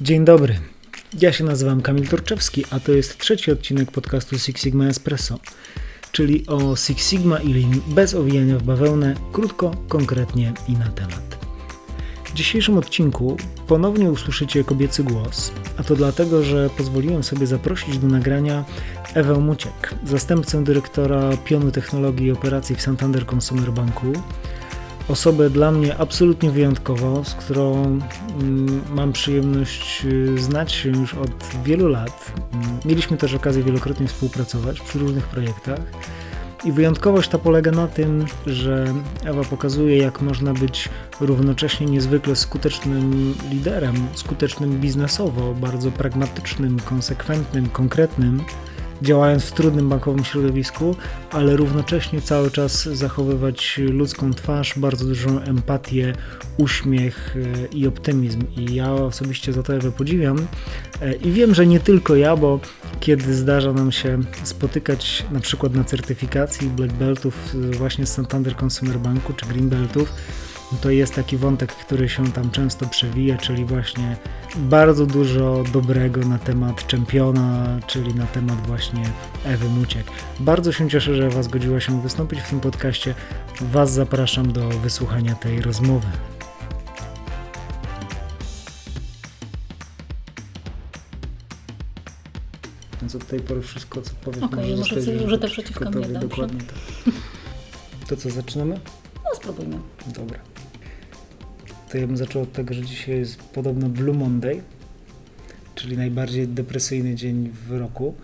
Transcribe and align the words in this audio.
Dzień 0.00 0.24
dobry. 0.24 0.58
Ja 1.20 1.32
się 1.32 1.44
nazywam 1.44 1.82
Kamil 1.82 2.08
Torczewski, 2.08 2.64
a 2.70 2.80
to 2.80 2.92
jest 2.92 3.18
trzeci 3.18 3.52
odcinek 3.52 3.90
podcastu 3.90 4.38
Six 4.38 4.62
Sigma 4.62 4.86
Espresso, 4.86 5.38
czyli 6.12 6.46
o 6.46 6.76
Six 6.76 7.10
Sigma 7.10 7.38
i 7.38 7.54
Lean 7.54 7.80
bez 7.86 8.14
owijania 8.14 8.58
w 8.58 8.62
bawełnę, 8.62 9.14
krótko, 9.32 9.70
konkretnie 9.88 10.52
i 10.68 10.72
na 10.72 10.88
temat. 10.88 11.38
W 12.24 12.32
dzisiejszym 12.32 12.78
odcinku 12.78 13.36
ponownie 13.66 14.10
usłyszycie 14.10 14.64
kobiecy 14.64 15.04
głos, 15.04 15.52
a 15.76 15.82
to 15.82 15.96
dlatego, 15.96 16.42
że 16.42 16.70
pozwoliłem 16.70 17.24
sobie 17.24 17.46
zaprosić 17.46 17.98
do 17.98 18.06
nagrania 18.06 18.64
Ewę 19.14 19.38
Muciek, 19.38 19.94
zastępcę 20.04 20.64
dyrektora 20.64 21.36
pionu 21.36 21.70
technologii 21.70 22.26
i 22.26 22.32
operacji 22.32 22.76
w 22.76 22.82
Santander 22.82 23.26
Consumer 23.34 23.72
Banku, 23.72 24.12
osobę 25.08 25.50
dla 25.50 25.70
mnie 25.70 25.96
absolutnie 25.96 26.50
wyjątkową, 26.50 27.24
z 27.24 27.34
którą 27.34 27.84
mm, 28.40 28.82
mam 28.94 29.12
przyjemność 29.12 30.04
y, 30.04 30.38
znać 30.38 30.72
się 30.72 30.88
już 30.88 31.14
od 31.14 31.30
wielu 31.64 31.88
lat. 31.88 32.32
Mieliśmy 32.84 33.16
też 33.16 33.34
okazję 33.34 33.62
wielokrotnie 33.62 34.08
współpracować 34.08 34.80
przy 34.80 34.98
różnych 34.98 35.26
projektach. 35.26 35.80
I 36.64 36.72
wyjątkowość 36.72 37.28
ta 37.28 37.38
polega 37.38 37.70
na 37.70 37.88
tym, 37.88 38.26
że 38.46 38.94
Ewa 39.24 39.44
pokazuje, 39.44 39.98
jak 39.98 40.22
można 40.22 40.54
być 40.54 40.88
równocześnie 41.20 41.86
niezwykle 41.86 42.36
skutecznym 42.36 43.34
liderem, 43.50 43.94
skutecznym 44.14 44.80
biznesowo, 44.80 45.54
bardzo 45.54 45.90
pragmatycznym, 45.90 46.80
konsekwentnym, 46.80 47.68
konkretnym 47.68 48.42
działając 49.02 49.44
w 49.44 49.52
trudnym 49.52 49.88
bankowym 49.88 50.24
środowisku, 50.24 50.96
ale 51.30 51.56
równocześnie 51.56 52.20
cały 52.20 52.50
czas 52.50 52.84
zachowywać 52.84 53.80
ludzką 53.92 54.34
twarz, 54.34 54.78
bardzo 54.78 55.04
dużą 55.04 55.40
empatię, 55.40 56.12
uśmiech 56.56 57.36
e, 57.36 57.66
i 57.66 57.86
optymizm. 57.86 58.42
I 58.56 58.74
ja 58.74 58.92
osobiście 58.92 59.52
za 59.52 59.62
to 59.62 59.74
Ewę 59.74 59.92
podziwiam. 59.92 60.46
E, 61.00 61.14
I 61.14 61.32
wiem, 61.32 61.54
że 61.54 61.66
nie 61.66 61.80
tylko 61.80 62.16
ja, 62.16 62.36
bo 62.36 62.60
kiedy 63.00 63.34
zdarza 63.34 63.72
nam 63.72 63.92
się 63.92 64.18
spotykać 64.42 65.24
na 65.32 65.40
przykład 65.40 65.74
na 65.74 65.84
certyfikacji 65.84 66.68
Black 66.68 66.92
Beltów 66.92 67.54
właśnie 67.72 68.06
z 68.06 68.12
Santander 68.12 68.56
Consumer 68.64 68.98
Banku 68.98 69.32
czy 69.32 69.46
Green 69.46 69.68
Beltów, 69.68 70.12
to 70.80 70.90
jest 70.90 71.14
taki 71.14 71.36
wątek, 71.36 71.72
który 71.72 72.08
się 72.08 72.32
tam 72.32 72.50
często 72.50 72.86
przewija, 72.86 73.38
czyli 73.38 73.64
właśnie 73.64 74.16
bardzo 74.56 75.06
dużo 75.06 75.64
dobrego 75.72 76.20
na 76.20 76.38
temat 76.38 76.86
czempiona, 76.86 77.78
czyli 77.86 78.14
na 78.14 78.26
temat 78.26 78.66
właśnie 78.66 79.02
Ewy 79.44 79.68
Muciek. 79.68 80.06
Bardzo 80.40 80.72
się 80.72 80.90
cieszę, 80.90 81.14
że 81.14 81.26
Ewa 81.26 81.42
zgodziła 81.42 81.80
się 81.80 82.02
wystąpić 82.02 82.40
w 82.40 82.50
tym 82.50 82.60
podcaście. 82.60 83.14
Was 83.60 83.92
zapraszam 83.92 84.52
do 84.52 84.68
wysłuchania 84.68 85.34
tej 85.34 85.62
rozmowy. 85.62 86.06
Więc 93.00 93.14
od 93.14 93.26
tej 93.26 93.40
pory 93.40 93.62
wszystko, 93.62 94.02
co 94.02 94.10
powiem, 94.24 94.44
okay, 94.44 94.76
może 94.76 94.76
zostać 94.76 95.22
użyte 95.24 95.48
przeciwko 95.48 95.90
mnie. 95.90 96.08
Dokładnie 96.08 96.60
tak. 96.60 97.14
To 98.08 98.16
co, 98.16 98.30
zaczynamy? 98.30 98.80
No, 99.24 99.30
spróbujmy. 99.34 99.78
Dobra 100.06 100.55
to 101.90 101.98
ja 101.98 102.06
bym 102.06 102.16
zaczął 102.16 102.42
od 102.42 102.52
tego, 102.52 102.74
że 102.74 102.82
dzisiaj 102.82 103.18
jest 103.18 103.42
podobno 103.42 103.88
Blue 103.88 104.16
Monday, 104.16 104.62
czyli 105.74 105.96
najbardziej 105.96 106.48
depresyjny 106.48 107.14
dzień 107.14 107.50
w 107.66 107.78
roku. 107.78 108.14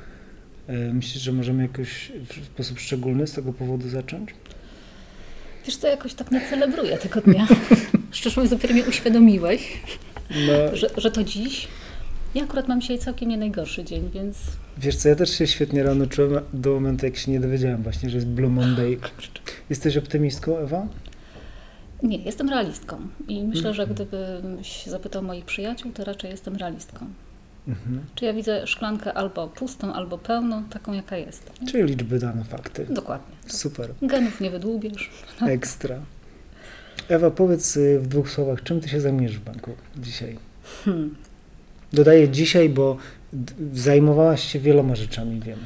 E, 0.66 0.72
myślisz, 0.92 1.22
że 1.22 1.32
możemy 1.32 1.62
jakoś 1.62 2.12
w 2.28 2.46
sposób 2.46 2.80
szczególny 2.80 3.26
z 3.26 3.32
tego 3.32 3.52
powodu 3.52 3.88
zacząć? 3.88 4.30
Wiesz 5.66 5.76
co, 5.76 5.88
jakoś 5.88 6.14
tak 6.14 6.30
nie 6.30 6.40
celebruję 6.50 6.98
tego 6.98 7.20
dnia. 7.20 7.46
Szczerze 8.10 8.40
mówiąc, 8.40 8.50
dopiero 8.50 8.74
mi 8.74 8.82
uświadomiłeś, 8.82 9.80
no. 10.30 10.76
że, 10.76 10.90
że 10.96 11.10
to 11.10 11.24
dziś. 11.24 11.68
Ja 12.34 12.44
akurat 12.44 12.68
mam 12.68 12.80
dzisiaj 12.80 12.98
całkiem 12.98 13.28
nie 13.28 13.36
najgorszy 13.36 13.84
dzień, 13.84 14.10
więc... 14.14 14.38
Wiesz 14.78 14.96
co, 14.96 15.08
ja 15.08 15.14
też 15.14 15.38
się 15.38 15.46
świetnie 15.46 15.82
rano 15.82 16.06
czułem 16.06 16.44
do 16.52 16.70
momentu, 16.70 17.06
jak 17.06 17.16
się 17.16 17.32
nie 17.32 17.40
dowiedziałem 17.40 17.82
właśnie, 17.82 18.10
że 18.10 18.16
jest 18.16 18.28
Blue 18.28 18.50
Monday. 18.50 18.98
Jesteś 19.70 19.96
optymistką, 19.96 20.58
Ewa? 20.58 20.86
Nie, 22.02 22.18
jestem 22.18 22.48
realistką 22.48 23.00
i 23.28 23.42
myślę, 23.42 23.74
że 23.74 23.86
gdybyś 23.86 24.86
zapytał 24.86 25.22
moich 25.22 25.44
przyjaciół, 25.44 25.92
to 25.92 26.04
raczej 26.04 26.30
jestem 26.30 26.56
realistką. 26.56 27.06
Mhm. 27.68 28.00
Czy 28.14 28.24
ja 28.24 28.32
widzę 28.32 28.66
szklankę 28.66 29.14
albo 29.14 29.48
pustą, 29.48 29.92
albo 29.92 30.18
pełną, 30.18 30.64
taką 30.64 30.92
jaka 30.92 31.16
jest. 31.16 31.60
Nie? 31.60 31.68
Czyli 31.68 31.84
liczby 31.84 32.18
dane 32.18 32.44
fakty. 32.44 32.86
Dokładnie. 32.90 33.36
Super. 33.46 33.90
Genów 34.02 34.40
nie 34.40 34.50
wydłubiesz. 34.50 35.10
Ekstra. 35.46 35.96
Ewa, 37.08 37.30
powiedz 37.30 37.76
y, 37.76 38.00
w 38.00 38.06
dwóch 38.06 38.30
słowach, 38.30 38.62
czym 38.62 38.80
ty 38.80 38.88
się 38.88 39.00
zajmujesz 39.00 39.38
w 39.38 39.44
banku 39.44 39.70
dzisiaj? 39.96 40.38
Hmm. 40.84 41.14
Dodaję 41.92 42.28
dzisiaj, 42.28 42.68
bo 42.68 42.96
zajmowałaś 43.72 44.52
się 44.52 44.58
wieloma 44.58 44.94
rzeczami, 44.94 45.40
wiem. 45.40 45.58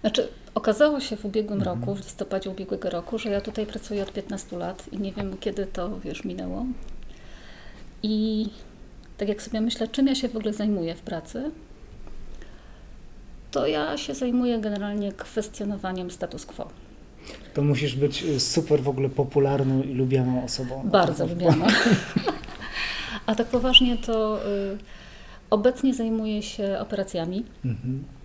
Znaczy, 0.00 0.28
Okazało 0.58 1.00
się 1.00 1.16
w 1.16 1.24
ubiegłym 1.24 1.58
mhm. 1.58 1.80
roku, 1.80 1.94
w 1.94 1.98
listopadzie 2.04 2.50
ubiegłego 2.50 2.90
roku, 2.90 3.18
że 3.18 3.30
ja 3.30 3.40
tutaj 3.40 3.66
pracuję 3.66 4.02
od 4.02 4.12
15 4.12 4.56
lat 4.56 4.92
i 4.92 4.98
nie 4.98 5.12
wiem 5.12 5.36
kiedy 5.40 5.66
to, 5.66 6.00
wiesz, 6.00 6.24
minęło. 6.24 6.66
I 8.02 8.46
tak 9.18 9.28
jak 9.28 9.42
sobie 9.42 9.60
myślę, 9.60 9.88
czym 9.88 10.06
ja 10.06 10.14
się 10.14 10.28
w 10.28 10.36
ogóle 10.36 10.52
zajmuję 10.52 10.94
w 10.94 11.00
pracy, 11.00 11.50
to 13.50 13.66
ja 13.66 13.98
się 13.98 14.14
zajmuję 14.14 14.58
generalnie 14.58 15.12
kwestionowaniem 15.12 16.10
status 16.10 16.46
quo. 16.46 16.68
To 17.54 17.62
musisz 17.62 17.96
być 17.96 18.22
y, 18.22 18.40
super 18.40 18.82
w 18.82 18.88
ogóle 18.88 19.08
popularną 19.08 19.82
i 19.82 19.94
lubianą 19.94 20.44
osobą. 20.44 20.82
Bardzo 20.84 21.26
lubianą. 21.26 21.66
A 23.26 23.34
tak 23.34 23.46
poważnie 23.46 23.96
to 23.96 24.46
y, 24.46 24.78
obecnie 25.50 25.94
zajmuję 25.94 26.42
się 26.42 26.78
operacjami. 26.78 27.44
Mhm 27.64 28.17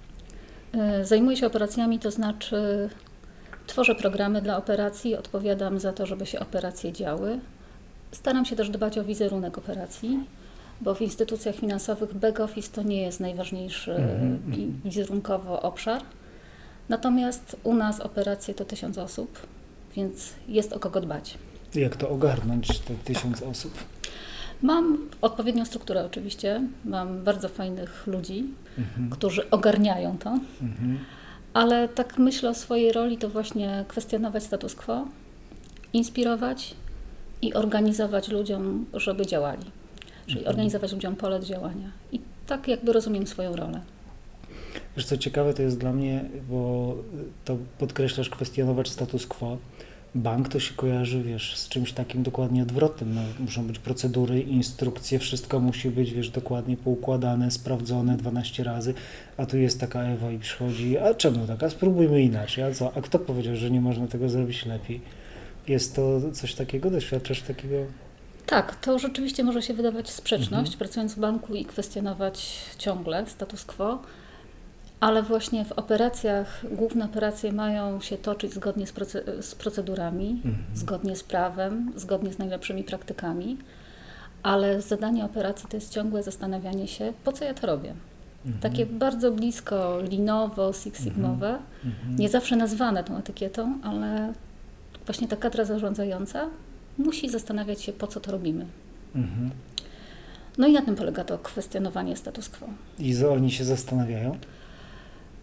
zajmuję 1.04 1.38
się 1.38 1.48
operacjami, 1.48 2.00
to 2.00 2.12
znaczy 2.12 2.90
tworzę 3.68 3.96
programy 3.96 4.42
dla 4.42 4.58
operacji, 4.58 5.16
odpowiadam 5.16 5.80
za 5.80 5.94
to, 5.94 6.06
żeby 6.06 6.26
się 6.26 6.40
operacje 6.40 6.92
działy. 6.92 7.40
Staram 8.12 8.46
się 8.46 8.56
też 8.56 8.70
dbać 8.70 8.98
o 8.98 9.04
wizerunek 9.04 9.58
operacji, 9.58 10.20
bo 10.82 10.96
w 10.96 11.02
instytucjach 11.02 11.56
finansowych 11.56 12.14
back 12.14 12.40
office 12.40 12.72
to 12.72 12.84
nie 12.84 13.02
jest 13.02 13.20
najważniejszy 13.20 13.92
mm 13.92 14.38
-hmm. 14.38 14.72
wizerunkowo 14.86 15.62
obszar. 15.62 16.02
Natomiast 16.90 17.56
u 17.64 17.74
nas 17.74 18.00
operacje 18.00 18.54
to 18.54 18.66
tysiąc 18.66 18.98
osób, 18.98 19.40
więc 19.96 20.34
jest 20.48 20.74
o 20.74 20.80
kogo 20.80 21.02
dbać. 21.02 21.38
Jak 21.76 21.96
to 21.96 22.10
ogarnąć, 22.10 22.80
te 22.80 22.94
tysiąc 22.96 23.42
osób? 23.42 23.74
Mam 24.64 25.10
odpowiednią 25.22 25.66
strukturę 25.66 26.06
oczywiście, 26.06 26.62
mam 26.86 27.24
bardzo 27.24 27.50
fajnych 27.50 28.08
ludzi, 28.08 28.44
mhm. 28.78 29.10
którzy 29.10 29.50
ogarniają 29.50 30.18
to, 30.18 30.30
mhm. 30.62 31.00
ale 31.54 31.88
tak 31.88 32.18
myślę 32.18 32.50
o 32.50 32.54
swojej 32.54 32.92
roli 32.92 33.18
to 33.18 33.30
właśnie 33.30 33.86
kwestionować 33.88 34.44
status 34.44 34.76
quo, 34.76 35.08
inspirować 35.94 36.76
i 37.42 37.54
organizować 37.54 38.30
ludziom, 38.30 38.86
żeby 38.94 39.26
działali. 39.26 39.66
Czyli 40.26 40.40
mhm. 40.40 40.56
organizować 40.56 40.92
ludziom 40.94 41.16
pole 41.16 41.40
działania. 41.40 41.92
I 42.12 42.22
tak 42.48 42.68
jakby 42.68 42.94
rozumiem 42.94 43.28
swoją 43.28 43.56
rolę. 43.56 43.82
Wiesz 44.98 45.06
co 45.06 45.18
ciekawe 45.18 45.54
to 45.54 45.62
jest 45.62 45.80
dla 45.80 45.94
mnie, 45.94 46.26
bo 46.50 46.96
to 47.46 47.58
podkreślasz 47.78 48.30
kwestionować 48.30 48.90
status 48.90 49.28
quo 49.28 49.58
bank 50.16 50.50
to 50.50 50.60
się 50.60 50.74
kojarzy, 50.74 51.24
wiesz, 51.24 51.58
z 51.58 51.70
czymś 51.70 51.94
takim 51.94 52.24
dokładnie 52.24 52.64
odwrotnym. 52.64 53.16
No, 53.16 53.22
muszą 53.40 53.68
być 53.68 53.80
procedury, 53.80 54.42
instrukcje, 54.42 55.20
wszystko 55.20 55.60
musi 55.60 55.90
być, 55.90 56.14
wiesz, 56.14 56.30
dokładnie 56.30 56.78
poukładane, 56.78 57.52
sprawdzone 57.52 58.18
12 58.18 58.64
razy, 58.64 58.94
a 59.38 59.46
tu 59.46 59.58
jest 59.58 59.80
taka 59.80 60.02
Ewa 60.02 60.32
i 60.32 60.40
przychodzi, 60.40 60.98
a 60.98 61.14
czemu 61.14 61.48
tak, 61.48 61.64
a 61.64 61.70
spróbujmy 61.70 62.22
inaczej, 62.22 62.64
a 62.64 62.72
co, 62.72 62.92
a 62.98 63.02
kto 63.02 63.20
powiedział, 63.20 63.56
że 63.56 63.72
nie 63.72 63.82
można 63.82 64.08
tego 64.08 64.30
zrobić 64.30 64.66
lepiej? 64.66 65.02
Jest 65.68 65.96
to 65.96 66.32
coś 66.32 66.56
takiego, 66.56 66.90
doświadczasz 66.90 67.42
takiego? 67.42 67.76
Tak, 68.46 68.76
to 68.76 69.00
rzeczywiście 69.00 69.44
może 69.44 69.62
się 69.62 69.74
wydawać 69.74 70.10
sprzeczność, 70.10 70.72
mhm. 70.72 70.78
pracując 70.78 71.16
w 71.16 71.20
banku 71.20 71.56
i 71.56 71.66
kwestionować 71.66 72.56
ciągle 72.78 73.26
status 73.28 73.66
quo, 73.66 74.00
ale 75.04 75.24
właśnie 75.24 75.66
w 75.66 75.72
operacjach, 75.72 76.66
główne 76.72 77.06
operacje 77.06 77.52
mają 77.52 78.02
się 78.02 78.18
toczyć 78.18 78.54
zgodnie 78.54 78.88
z, 78.88 78.94
z 79.46 79.56
procedurami, 79.56 80.30
mhm. 80.46 80.56
zgodnie 80.76 81.16
z 81.16 81.24
prawem, 81.24 81.92
zgodnie 81.96 82.34
z 82.34 82.38
najlepszymi 82.38 82.84
praktykami, 82.84 83.58
ale 84.44 84.82
zadanie 84.82 85.26
operacji 85.26 85.70
to 85.70 85.78
jest 85.78 85.94
ciągłe 85.94 86.24
zastanawianie 86.24 86.88
się, 86.88 87.14
po 87.24 87.32
co 87.32 87.46
ja 87.46 87.54
to 87.54 87.68
robię. 87.68 87.94
Mhm. 88.46 88.62
Takie 88.62 88.86
bardzo 88.86 89.32
blisko 89.32 90.00
linowo, 90.02 90.74
six 90.74 91.04
sigmowe, 91.04 91.50
mhm. 91.50 91.64
mhm. 91.86 92.16
nie 92.16 92.30
zawsze 92.30 92.56
nazwane 92.56 93.04
tą 93.04 93.18
etykietą, 93.18 93.80
ale 93.84 94.34
właśnie 95.06 95.28
ta 95.28 95.36
kadra 95.36 95.66
zarządzająca 95.66 96.50
musi 96.98 97.30
zastanawiać 97.30 97.82
się, 97.82 97.94
po 97.94 98.08
co 98.08 98.20
to 98.20 98.32
robimy. 98.32 98.66
Mhm. 99.16 99.52
No 100.58 100.68
i 100.68 100.74
na 100.74 100.82
tym 100.82 100.96
polega 100.96 101.24
to 101.24 101.38
kwestionowanie 101.38 102.16
status 102.18 102.50
quo. 102.50 102.68
I 103.00 103.26
oni 103.26 103.52
się 103.52 103.64
zastanawiają? 103.64 104.38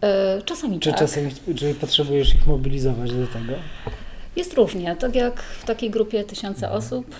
E, 0.01 0.41
czasami 0.45 0.79
czy 0.79 0.89
tak. 0.89 0.99
Czasami, 0.99 1.31
czy 1.55 1.73
potrzebujesz 1.73 2.35
ich 2.35 2.47
mobilizować 2.47 3.11
do 3.11 3.27
tego? 3.27 3.53
Jest 4.35 4.53
różnie. 4.53 4.95
Tak 4.95 5.15
jak 5.15 5.41
w 5.41 5.65
takiej 5.65 5.89
grupie 5.89 6.23
tysiące 6.23 6.65
mhm. 6.65 6.73
osób 6.73 7.15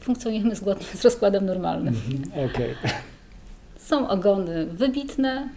funkcjonujemy 0.00 0.56
zgodnie 0.56 0.86
z 0.94 1.04
rozkładem 1.04 1.46
normalnym. 1.46 1.94
Mhm. 1.94 2.50
Okay. 2.50 2.74
Są 3.78 4.08
ogony 4.08 4.66
wybitne, 4.66 5.48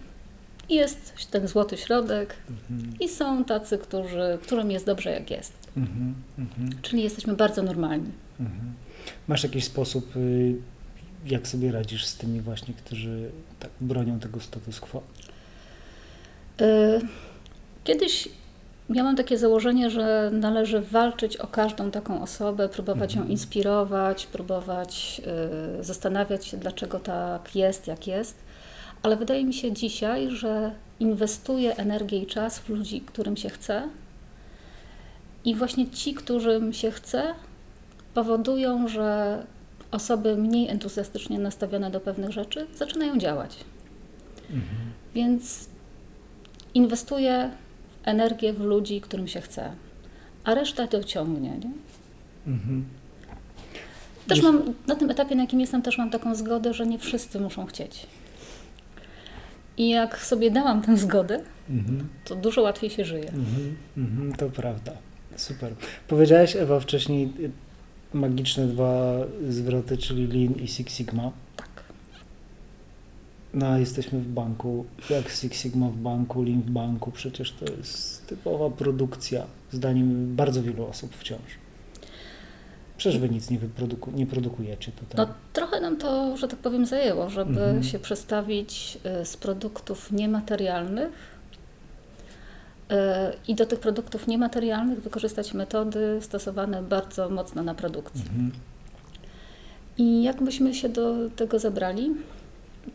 jest 0.69 1.13
ten 1.31 1.47
złoty 1.47 1.77
środek 1.77 2.35
mhm. 2.49 2.99
i 2.99 3.09
są 3.09 3.45
tacy, 3.45 3.77
którzy, 3.77 4.37
którym 4.41 4.71
jest 4.71 4.85
dobrze 4.85 5.11
jak 5.11 5.31
jest. 5.31 5.53
Mhm, 5.77 6.13
mhm. 6.39 6.69
Czyli 6.81 7.03
jesteśmy 7.03 7.35
bardzo 7.35 7.63
normalni. 7.63 8.09
Mhm. 8.39 8.73
Masz 9.27 9.43
jakiś 9.43 9.63
sposób, 9.63 10.15
y, 10.15 10.55
jak 11.25 11.47
sobie 11.47 11.71
radzisz 11.71 12.05
z 12.05 12.17
tymi 12.17 12.41
właśnie, 12.41 12.73
którzy 12.73 13.31
tak 13.59 13.69
bronią 13.81 14.19
tego 14.19 14.39
status 14.39 14.79
quo? 14.79 15.03
Y, 16.61 17.01
kiedyś 17.83 18.29
miałam 18.89 19.15
takie 19.15 19.37
założenie, 19.37 19.89
że 19.89 20.29
należy 20.33 20.81
walczyć 20.81 21.37
o 21.37 21.47
każdą 21.47 21.91
taką 21.91 22.21
osobę, 22.21 22.69
próbować 22.69 23.15
ją 23.15 23.25
inspirować, 23.27 24.25
próbować 24.25 25.21
y, 25.79 25.83
zastanawiać 25.83 26.45
się, 26.45 26.57
dlaczego 26.57 26.99
tak 26.99 27.55
jest, 27.55 27.87
jak 27.87 28.07
jest 28.07 28.35
ale 29.03 29.17
wydaje 29.17 29.45
mi 29.45 29.53
się 29.53 29.71
dzisiaj, 29.71 30.31
że 30.31 30.71
inwestuję 30.99 31.77
energię 31.77 32.17
i 32.17 32.25
czas 32.25 32.59
w 32.59 32.69
ludzi, 32.69 33.01
którym 33.01 33.37
się 33.37 33.49
chce. 33.49 33.89
I 35.45 35.55
właśnie 35.55 35.89
ci, 35.89 36.13
którym 36.13 36.73
się 36.73 36.91
chce, 36.91 37.33
powodują, 38.13 38.87
że 38.87 39.43
osoby 39.91 40.37
mniej 40.37 40.69
entuzjastycznie 40.69 41.39
nastawione 41.39 41.91
do 41.91 41.99
pewnych 41.99 42.31
rzeczy 42.31 42.67
zaczynają 42.75 43.17
działać. 43.17 43.57
Mhm. 44.49 44.91
Więc 45.15 45.69
inwestuję 46.73 47.51
energię 48.03 48.53
w 48.53 48.59
ludzi, 48.59 49.01
którym 49.01 49.27
się 49.27 49.41
chce, 49.41 49.71
a 50.43 50.53
reszta 50.53 50.87
dociągnie. 50.87 51.49
Nie? 51.49 51.71
Mhm. 52.47 52.85
Też 54.27 54.41
mam, 54.41 54.73
na 54.87 54.95
tym 54.95 55.09
etapie, 55.09 55.35
na 55.35 55.43
jakim 55.43 55.59
jestem, 55.59 55.81
też 55.81 55.97
mam 55.97 56.09
taką 56.09 56.35
zgodę, 56.35 56.73
że 56.73 56.87
nie 56.87 56.99
wszyscy 56.99 57.39
muszą 57.39 57.65
chcieć. 57.65 58.07
I 59.77 59.89
jak 59.89 60.21
sobie 60.21 60.51
dałam 60.51 60.81
tę 60.81 60.97
zgodę, 60.97 61.41
mhm. 61.69 62.07
to 62.25 62.35
dużo 62.35 62.61
łatwiej 62.61 62.89
się 62.89 63.05
żyje. 63.05 63.29
Mhm, 63.29 63.75
mhm, 63.97 64.33
to 64.35 64.49
prawda. 64.49 64.91
Super. 65.35 65.73
Powiedziałaś, 66.07 66.55
Ewa, 66.55 66.79
wcześniej 66.79 67.33
magiczne 68.13 68.67
dwa 68.67 69.15
zwroty, 69.49 69.97
czyli 69.97 70.27
Lean 70.27 70.53
i 70.53 70.67
Six 70.67 70.93
Sigma. 70.93 71.31
No, 73.53 73.77
jesteśmy 73.77 74.19
w 74.19 74.27
banku. 74.27 74.85
Jak 75.09 75.29
Six 75.29 75.61
Sigma 75.61 75.87
w 75.87 75.95
banku, 75.95 76.43
Lean 76.43 76.61
w 76.61 76.69
banku? 76.69 77.11
Przecież 77.11 77.51
to 77.51 77.65
jest 77.73 78.27
typowa 78.27 78.69
produkcja, 78.69 79.43
zdaniem 79.71 80.35
bardzo 80.35 80.63
wielu 80.63 80.85
osób 80.85 81.15
wciąż. 81.15 81.41
Przecież 82.97 83.19
wy 83.19 83.29
nic 83.29 83.49
nie, 83.49 83.59
wyproduku, 83.59 84.11
nie 84.11 84.27
produkujecie 84.27 84.91
tutaj. 84.91 85.17
No, 85.17 85.33
trochę 85.53 85.81
nam 85.81 85.97
to, 85.97 86.37
że 86.37 86.47
tak 86.47 86.59
powiem, 86.59 86.85
zajęło, 86.85 87.29
żeby 87.29 87.61
mhm. 87.61 87.83
się 87.83 87.99
przestawić 87.99 88.97
y, 89.21 89.25
z 89.25 89.37
produktów 89.37 90.11
niematerialnych 90.11 91.39
y, 92.91 92.95
i 93.47 93.55
do 93.55 93.65
tych 93.65 93.79
produktów 93.79 94.27
niematerialnych 94.27 95.01
wykorzystać 95.01 95.53
metody 95.53 96.17
stosowane 96.21 96.83
bardzo 96.83 97.29
mocno 97.29 97.63
na 97.63 97.75
produkcji. 97.75 98.21
Mhm. 98.21 98.51
I 99.97 100.23
jak 100.23 100.43
byśmy 100.43 100.73
się 100.73 100.89
do 100.89 101.29
tego 101.29 101.59
zabrali? 101.59 102.11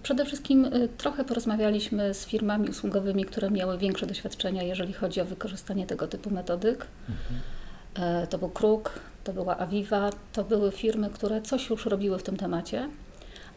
Przede 0.02 0.24
wszystkim 0.24 0.64
y, 0.64 0.88
trochę 0.98 1.24
porozmawialiśmy 1.24 2.14
z 2.14 2.26
firmami 2.26 2.68
usługowymi, 2.68 3.24
które 3.24 3.50
miały 3.50 3.78
większe 3.78 4.06
doświadczenia, 4.06 4.62
jeżeli 4.62 4.92
chodzi 4.92 5.20
o 5.20 5.24
wykorzystanie 5.24 5.86
tego 5.86 6.08
typu 6.08 6.30
metodyk. 6.30 6.86
Mhm. 7.08 7.40
E, 8.22 8.26
to 8.26 8.38
był 8.38 8.48
Kruk, 8.48 9.00
to 9.24 9.32
była 9.32 9.58
Aviva, 9.58 10.10
to 10.32 10.44
były 10.44 10.72
firmy, 10.72 11.10
które 11.10 11.42
coś 11.42 11.70
już 11.70 11.86
robiły 11.86 12.18
w 12.18 12.22
tym 12.22 12.36
temacie, 12.36 12.88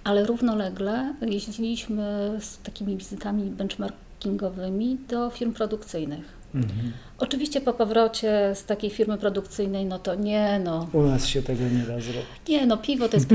ale 0.04 0.26
równolegle 0.26 1.14
jeździliśmy 1.22 2.32
z 2.40 2.58
takimi 2.58 2.98
wizytami 2.98 3.44
benchmarkingowymi 3.44 4.98
do 5.08 5.30
firm 5.30 5.54
produkcyjnych. 5.54 6.40
Mhm. 6.56 6.92
Oczywiście 7.18 7.62
po 7.62 7.74
powrocie 7.74 8.52
z 8.56 8.66
takiej 8.66 8.90
firmy 8.90 9.18
produkcyjnej, 9.18 9.86
no 9.86 10.00
to 10.00 10.16
nie, 10.16 10.62
no. 10.64 10.88
U 10.94 11.02
nas 11.02 11.26
się 11.26 11.42
tego 11.42 11.64
nie 11.64 11.80
da 11.80 12.02
zrobić. 12.02 12.26
Nie, 12.50 12.66
no 12.66 12.78
piwo 12.78 13.10
to 13.10 13.18
jest 13.18 13.30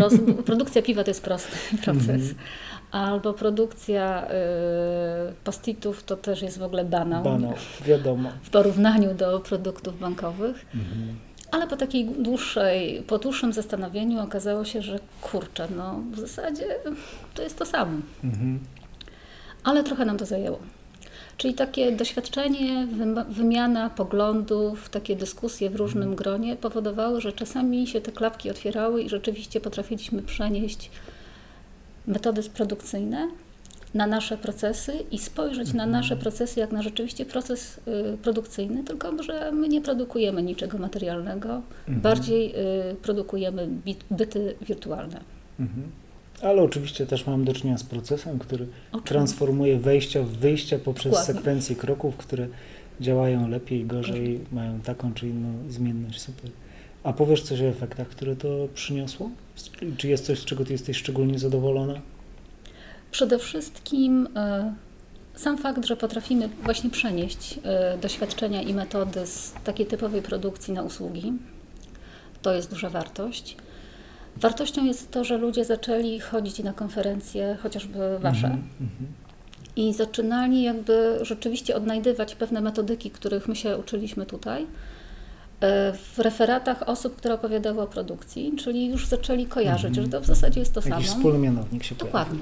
produkcja 0.46 0.82
piwa 0.82 1.05
to 1.05 1.11
jest 1.11 1.23
prosty 1.23 1.56
proces. 1.85 2.08
Mhm. 2.08 2.35
Albo 2.94 3.32
produkcja 3.32 4.26
y, 4.26 4.31
postitów 5.44 6.05
to 6.05 6.17
też 6.17 6.43
jest 6.43 6.58
w 6.58 6.62
ogóle 6.62 6.85
banał. 6.85 7.25
Banał, 7.25 7.55
wiadomo. 7.85 8.29
W 8.43 8.50
porównaniu 8.50 9.14
do 9.14 9.41
produktów 9.41 9.99
bankowych. 9.99 10.67
Mhm. 10.75 11.17
Ale 11.50 11.67
po 11.67 11.76
takiej 11.76 12.05
dłuższej, 12.05 13.02
po 13.06 13.19
dłuższym 13.19 13.52
zastanowieniu 13.52 14.20
okazało 14.20 14.64
się, 14.64 14.82
że 14.82 14.99
kurczę, 15.23 15.69
no 15.76 16.00
w 16.12 16.20
zasadzie 16.20 16.67
to 17.35 17.43
jest 17.43 17.58
to 17.58 17.67
samo. 17.67 17.99
Mhm. 18.25 18.61
Ale 19.64 19.85
trochę 19.85 20.05
nam 20.05 20.19
to 20.19 20.26
zajęło. 20.26 20.58
Czyli 21.37 21.55
takie 21.55 21.93
doświadczenie, 21.93 22.87
wymiana 23.29 23.91
poglądów, 23.91 24.88
takie 24.88 25.17
dyskusje 25.17 25.70
w 25.70 25.76
różnym 25.76 26.08
mhm. 26.08 26.17
gronie 26.17 26.56
powodowały, 26.56 27.20
że 27.20 27.32
czasami 27.32 27.87
się 27.87 28.00
te 28.00 28.12
klapki 28.12 28.50
otwierały 28.50 29.02
i 29.02 29.08
rzeczywiście 29.08 29.61
potrafiliśmy 29.61 30.23
przenieść 30.23 30.91
metody 32.06 32.42
produkcyjne 32.42 33.28
na 33.94 34.06
nasze 34.06 34.38
procesy 34.38 34.92
i 35.10 35.18
spojrzeć 35.18 35.72
na 35.72 35.86
nasze 35.86 36.16
procesy 36.16 36.60
jak 36.60 36.72
na 36.72 36.82
rzeczywiście 36.82 37.24
proces 37.24 37.80
y, 38.14 38.18
produkcyjny, 38.22 38.84
tylko 38.84 39.22
że 39.22 39.52
my 39.52 39.68
nie 39.68 39.80
produkujemy 39.80 40.42
niczego 40.42 40.78
materialnego, 40.78 41.62
mhm. 41.88 42.00
bardziej 42.00 42.54
y, 42.90 42.94
produkujemy 43.02 43.68
byty 44.10 44.54
wirtualne. 44.68 45.20
Mhm. 45.60 45.82
Ale 46.42 46.62
oczywiście 46.62 47.06
też 47.06 47.26
mam 47.26 47.44
do 47.44 47.52
czynienia 47.52 47.78
z 47.78 47.84
procesem, 47.84 48.38
który 48.38 48.66
transformuje 49.04 49.78
wejścia 49.78 50.22
w 50.22 50.28
wyjścia 50.28 50.78
poprzez 50.78 51.12
Dokładnie. 51.12 51.34
sekwencje 51.34 51.76
kroków, 51.76 52.16
które 52.16 52.48
działają 53.00 53.48
lepiej, 53.48 53.84
gorzej, 53.84 54.40
mają 54.52 54.80
taką 54.80 55.14
czy 55.14 55.28
inną 55.28 55.48
zmienność. 55.68 56.20
Super. 56.20 56.50
A 57.04 57.12
powiesz 57.12 57.42
coś 57.42 57.60
o 57.60 57.64
efektach, 57.64 58.08
które 58.08 58.36
to 58.36 58.48
przyniosło? 58.74 59.30
Czy 59.96 60.08
jest 60.08 60.26
coś, 60.26 60.38
z 60.38 60.44
czego 60.44 60.64
ty 60.64 60.72
jesteś 60.72 60.96
szczególnie 60.96 61.38
zadowolona? 61.38 61.94
Przede 63.10 63.38
wszystkim 63.38 64.28
e, 64.36 64.74
sam 65.34 65.58
fakt, 65.58 65.84
że 65.84 65.96
potrafimy 65.96 66.48
właśnie 66.62 66.90
przenieść 66.90 67.58
e, 67.64 67.98
doświadczenia 67.98 68.62
i 68.62 68.74
metody 68.74 69.26
z 69.26 69.52
takiej 69.64 69.86
typowej 69.86 70.22
produkcji 70.22 70.74
na 70.74 70.82
usługi, 70.82 71.32
to 72.42 72.54
jest 72.54 72.70
duża 72.70 72.90
wartość. 72.90 73.56
Wartością 74.36 74.84
jest 74.84 75.10
to, 75.10 75.24
że 75.24 75.38
ludzie 75.38 75.64
zaczęli 75.64 76.20
chodzić 76.20 76.58
na 76.58 76.72
konferencje, 76.72 77.56
chociażby 77.62 78.19
wasze, 78.19 78.46
mm 78.46 78.62
-hmm. 78.81 79.06
i 79.76 79.93
zaczynali 79.93 80.62
jakby 80.62 81.19
rzeczywiście 81.22 81.76
odnajdywać 81.76 82.34
pewne 82.34 82.60
metodyki, 82.60 83.10
których 83.10 83.48
my 83.48 83.56
się 83.56 83.79
uczyliśmy 83.79 84.26
tutaj, 84.26 84.67
w 85.93 86.19
referatach 86.19 86.89
osób, 86.89 87.17
które 87.17 87.34
opowiadały 87.34 87.82
o 87.82 87.87
produkcji, 87.87 88.53
czyli 88.56 88.87
już 88.87 89.06
zaczęli 89.06 89.46
kojarzyć, 89.46 89.93
-hmm. 89.93 90.03
że 90.03 90.08
to 90.08 90.20
w 90.20 90.27
zasadzie 90.27 90.61
jest 90.61 90.75
to 90.75 90.81
Jakiś 90.81 91.06
samo. 91.06 91.17
wspólny 91.17 91.39
mianownik 91.39 91.84
się 91.84 91.94
Dokładnie. 91.94 92.39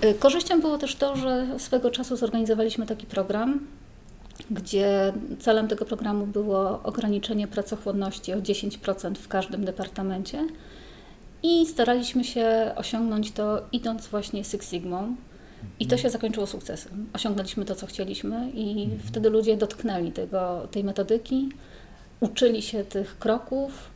Pojawi. 0.00 0.18
Korzyścią 0.18 0.60
było 0.60 0.78
też 0.78 0.96
to, 0.96 1.16
że 1.16 1.46
swego 1.58 1.90
czasu 1.90 2.16
zorganizowaliśmy 2.16 2.86
taki 2.86 3.06
program, 3.06 3.60
gdzie 4.50 5.12
celem 5.38 5.68
tego 5.68 5.84
programu 5.84 6.26
było 6.26 6.82
ograniczenie 6.82 7.48
pracochłonności 7.48 8.32
o 8.32 8.36
10% 8.36 9.14
w 9.14 9.28
każdym 9.28 9.64
departamencie 9.64 10.46
i 11.42 11.66
staraliśmy 11.66 12.24
się 12.24 12.72
osiągnąć 12.76 13.32
to 13.32 13.62
idąc 13.72 14.06
właśnie 14.06 14.44
Six 14.44 14.70
Sigmą. 14.70 15.16
I 15.80 15.86
to 15.86 15.96
się 15.96 16.10
zakończyło 16.10 16.46
sukcesem. 16.46 17.06
Osiągnęliśmy 17.12 17.64
to, 17.64 17.74
co 17.74 17.86
chcieliśmy, 17.86 18.50
i 18.50 18.82
mhm. 18.82 19.00
wtedy 19.04 19.30
ludzie 19.30 19.56
dotknęli 19.56 20.12
tego, 20.12 20.68
tej 20.70 20.84
metodyki, 20.84 21.48
uczyli 22.20 22.62
się 22.62 22.84
tych 22.84 23.18
kroków, 23.18 23.94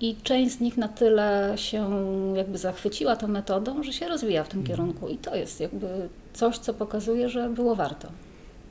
i 0.00 0.16
część 0.22 0.54
z 0.54 0.60
nich 0.60 0.76
na 0.76 0.88
tyle 0.88 1.52
się 1.56 1.90
jakby 2.36 2.58
zachwyciła 2.58 3.16
tą 3.16 3.28
metodą, 3.28 3.82
że 3.82 3.92
się 3.92 4.08
rozwija 4.08 4.44
w 4.44 4.48
tym 4.48 4.60
mhm. 4.60 4.76
kierunku. 4.76 5.08
I 5.08 5.16
to 5.16 5.36
jest 5.36 5.60
jakby 5.60 6.08
coś, 6.32 6.58
co 6.58 6.74
pokazuje, 6.74 7.28
że 7.28 7.50
było 7.50 7.76
warto. 7.76 8.08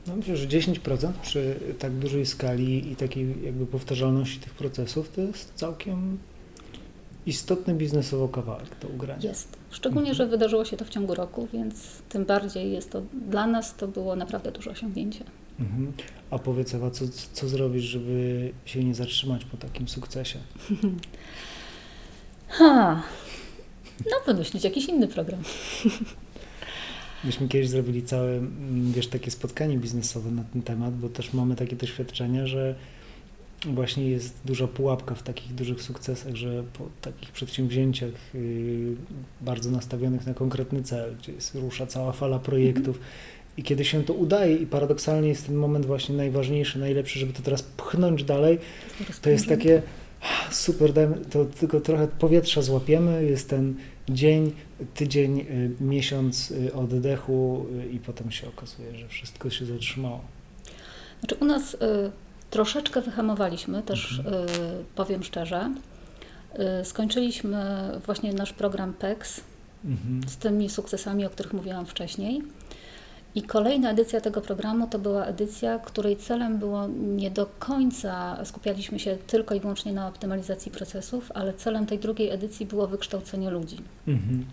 No 0.06 0.16
myślę, 0.16 0.36
że 0.36 0.46
10% 0.46 1.12
przy 1.22 1.56
tak 1.78 1.92
dużej 1.92 2.26
skali 2.26 2.92
i 2.92 2.96
takiej 2.96 3.44
jakby 3.44 3.66
powtarzalności 3.66 4.40
tych 4.40 4.54
procesów 4.54 5.10
to 5.12 5.20
jest 5.20 5.52
całkiem 5.54 6.18
istotny 7.26 7.74
biznesowo 7.74 8.28
kawałek 8.28 8.68
do 8.82 8.88
ugrania. 8.88 9.28
Jest. 9.28 9.56
Szczególnie, 9.70 10.10
mhm. 10.10 10.16
że 10.16 10.26
wydarzyło 10.26 10.64
się 10.64 10.76
to 10.76 10.84
w 10.84 10.88
ciągu 10.88 11.14
roku, 11.14 11.48
więc 11.52 11.74
tym 12.08 12.24
bardziej 12.24 12.72
jest 12.72 12.90
to 12.90 13.02
dla 13.28 13.46
nas 13.46 13.76
to 13.76 13.88
było 13.88 14.16
naprawdę 14.16 14.52
duże 14.52 14.70
osiągnięcie. 14.70 15.24
Mhm. 15.60 15.92
A 16.30 16.38
powiedz 16.38 16.74
Ewa, 16.74 16.90
co, 16.90 17.04
co 17.32 17.48
zrobisz, 17.48 17.84
żeby 17.84 18.50
się 18.64 18.84
nie 18.84 18.94
zatrzymać 18.94 19.44
po 19.44 19.56
takim 19.56 19.88
sukcesie? 19.88 20.38
Ha. 22.50 23.02
No 24.10 24.16
wymyślić 24.26 24.64
jakiś 24.64 24.84
inny 24.84 25.08
program. 25.08 25.40
Myśmy 27.24 27.48
kiedyś 27.48 27.68
zrobili 27.68 28.02
całe, 28.02 28.30
mm, 28.30 28.92
wiesz, 28.92 29.06
takie 29.06 29.30
spotkanie 29.30 29.78
biznesowe 29.78 30.30
na 30.30 30.44
ten 30.44 30.62
temat, 30.62 30.94
bo 30.94 31.08
też 31.08 31.32
mamy 31.32 31.56
takie 31.56 31.76
doświadczenia, 31.76 32.46
że 32.46 32.74
właśnie 33.66 34.08
jest 34.08 34.40
duża 34.44 34.68
pułapka 34.68 35.14
w 35.14 35.22
takich 35.22 35.54
dużych 35.54 35.82
sukcesach, 35.82 36.34
że 36.34 36.64
po 36.72 36.88
takich 37.00 37.32
przedsięwzięciach 37.32 38.34
yy, 38.34 38.96
bardzo 39.40 39.70
nastawionych 39.70 40.26
na 40.26 40.34
konkretny 40.34 40.82
cel, 40.82 41.16
gdzie 41.16 41.32
jest, 41.32 41.54
rusza 41.54 41.86
cała 41.86 42.12
fala 42.12 42.38
projektów 42.38 42.96
mhm. 42.96 43.04
I 43.58 43.62
kiedy 43.62 43.84
się 43.84 44.04
to 44.04 44.12
udaje 44.12 44.56
i 44.56 44.66
paradoksalnie 44.66 45.28
jest 45.28 45.46
ten 45.46 45.54
moment 45.54 45.86
właśnie 45.86 46.16
najważniejszy, 46.16 46.78
najlepszy, 46.78 47.18
żeby 47.18 47.32
to 47.32 47.42
teraz 47.42 47.62
pchnąć 47.62 48.24
dalej, 48.24 48.58
to 49.22 49.30
jest 49.30 49.48
takie 49.48 49.82
super, 50.50 50.92
to 51.30 51.44
tylko 51.44 51.80
trochę 51.80 52.08
powietrza 52.08 52.62
złapiemy, 52.62 53.24
jest 53.24 53.50
ten 53.50 53.74
dzień, 54.08 54.52
tydzień, 54.94 55.40
y, 55.40 55.70
miesiąc 55.80 56.50
y, 56.50 56.74
oddechu 56.74 57.66
y, 57.84 57.88
i 57.88 57.98
potem 57.98 58.30
się 58.30 58.48
okazuje, 58.48 58.94
że 58.94 59.08
wszystko 59.08 59.50
się 59.50 59.66
zatrzymało. 59.66 60.20
Znaczy 61.20 61.34
u 61.34 61.44
nas 61.44 61.74
y, 61.74 61.78
troszeczkę 62.50 63.00
wyhamowaliśmy, 63.00 63.82
też 63.82 64.18
mhm. 64.18 64.44
y, 64.44 64.48
powiem 64.94 65.22
szczerze. 65.24 65.74
Y, 66.80 66.84
skończyliśmy 66.84 67.64
właśnie 68.06 68.32
nasz 68.32 68.52
program 68.52 68.92
PEX 68.92 69.40
mhm. 69.84 70.20
z 70.28 70.36
tymi 70.36 70.68
sukcesami, 70.68 71.26
o 71.26 71.30
których 71.30 71.52
mówiłam 71.52 71.86
wcześniej. 71.86 72.42
I 73.38 73.42
kolejna 73.42 73.90
edycja 73.90 74.20
tego 74.20 74.40
programu 74.40 74.86
to 74.86 74.98
była 74.98 75.24
edycja, 75.24 75.78
której 75.78 76.16
celem 76.16 76.58
było 76.58 76.88
nie 76.98 77.30
do 77.30 77.46
końca 77.58 78.44
skupialiśmy 78.44 78.98
się 78.98 79.16
tylko 79.26 79.54
i 79.54 79.60
wyłącznie 79.60 79.92
na 79.92 80.08
optymalizacji 80.08 80.72
procesów, 80.72 81.32
ale 81.34 81.54
celem 81.54 81.86
tej 81.86 81.98
drugiej 81.98 82.30
edycji 82.30 82.66
było 82.66 82.86
wykształcenie 82.86 83.50
ludzi. 83.50 83.76
Mhm. 84.08 84.44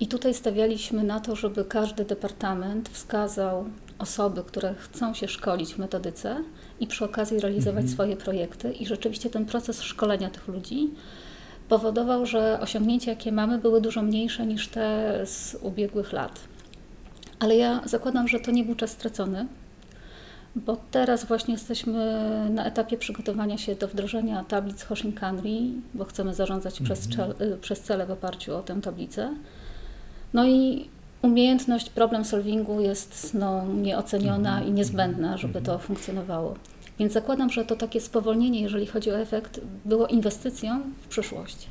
I 0.00 0.06
tutaj 0.06 0.34
stawialiśmy 0.34 1.04
na 1.04 1.20
to, 1.20 1.36
żeby 1.36 1.64
każdy 1.64 2.04
departament 2.04 2.88
wskazał 2.88 3.64
osoby, 3.98 4.42
które 4.46 4.74
chcą 4.74 5.14
się 5.14 5.28
szkolić 5.28 5.74
w 5.74 5.78
metodyce 5.78 6.36
i 6.80 6.86
przy 6.86 7.04
okazji 7.04 7.40
realizować 7.40 7.82
mhm. 7.82 7.88
swoje 7.88 8.16
projekty. 8.16 8.72
I 8.72 8.86
rzeczywiście 8.86 9.30
ten 9.30 9.46
proces 9.46 9.82
szkolenia 9.82 10.30
tych 10.30 10.48
ludzi 10.48 10.90
powodował, 11.68 12.26
że 12.26 12.60
osiągnięcia, 12.60 13.10
jakie 13.10 13.32
mamy, 13.32 13.58
były 13.58 13.80
dużo 13.80 14.02
mniejsze 14.02 14.46
niż 14.46 14.68
te 14.68 15.20
z 15.26 15.56
ubiegłych 15.62 16.12
lat. 16.12 16.40
Ale 17.40 17.56
ja 17.56 17.80
zakładam, 17.84 18.28
że 18.28 18.40
to 18.40 18.50
nie 18.50 18.64
był 18.64 18.74
czas 18.74 18.90
stracony, 18.90 19.46
bo 20.56 20.76
teraz 20.90 21.24
właśnie 21.24 21.54
jesteśmy 21.54 22.20
na 22.50 22.64
etapie 22.64 22.96
przygotowania 22.96 23.58
się 23.58 23.74
do 23.74 23.88
wdrożenia 23.88 24.44
tablic 24.44 24.82
Hoshinkanri, 24.82 25.74
bo 25.94 26.04
chcemy 26.04 26.34
zarządzać 26.34 26.80
mhm. 26.80 26.98
przez, 26.98 27.16
y, 27.40 27.56
przez 27.60 27.80
cele 27.80 28.06
w 28.06 28.10
oparciu 28.10 28.56
o 28.56 28.62
tę 28.62 28.80
tablicę. 28.80 29.34
No 30.34 30.46
i 30.46 30.88
umiejętność 31.22 31.90
problem 31.90 32.24
solvingu 32.24 32.80
jest 32.80 33.34
no, 33.34 33.66
nieoceniona 33.66 34.50
mhm. 34.50 34.68
i 34.68 34.72
niezbędna, 34.72 35.36
żeby 35.36 35.54
to 35.54 35.72
mhm. 35.72 35.80
funkcjonowało. 35.80 36.54
Więc 36.98 37.12
zakładam, 37.12 37.50
że 37.50 37.64
to 37.64 37.76
takie 37.76 38.00
spowolnienie, 38.00 38.60
jeżeli 38.60 38.86
chodzi 38.86 39.10
o 39.10 39.18
efekt, 39.18 39.60
było 39.84 40.06
inwestycją 40.06 40.80
w 41.02 41.08
przyszłość. 41.08 41.66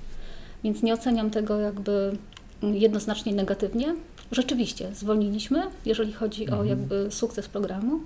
Więc 0.63 0.83
nie 0.83 0.93
oceniam 0.93 1.29
tego 1.29 1.59
jakby 1.59 2.17
jednoznacznie 2.61 3.33
negatywnie, 3.33 3.95
Rzeczywiście, 4.31 4.95
zwolniliśmy, 4.95 5.63
jeżeli 5.85 6.13
chodzi 6.13 6.43
mhm. 6.43 6.61
o 6.61 6.63
jakby 6.63 7.07
sukces 7.11 7.47
programu, 7.47 7.99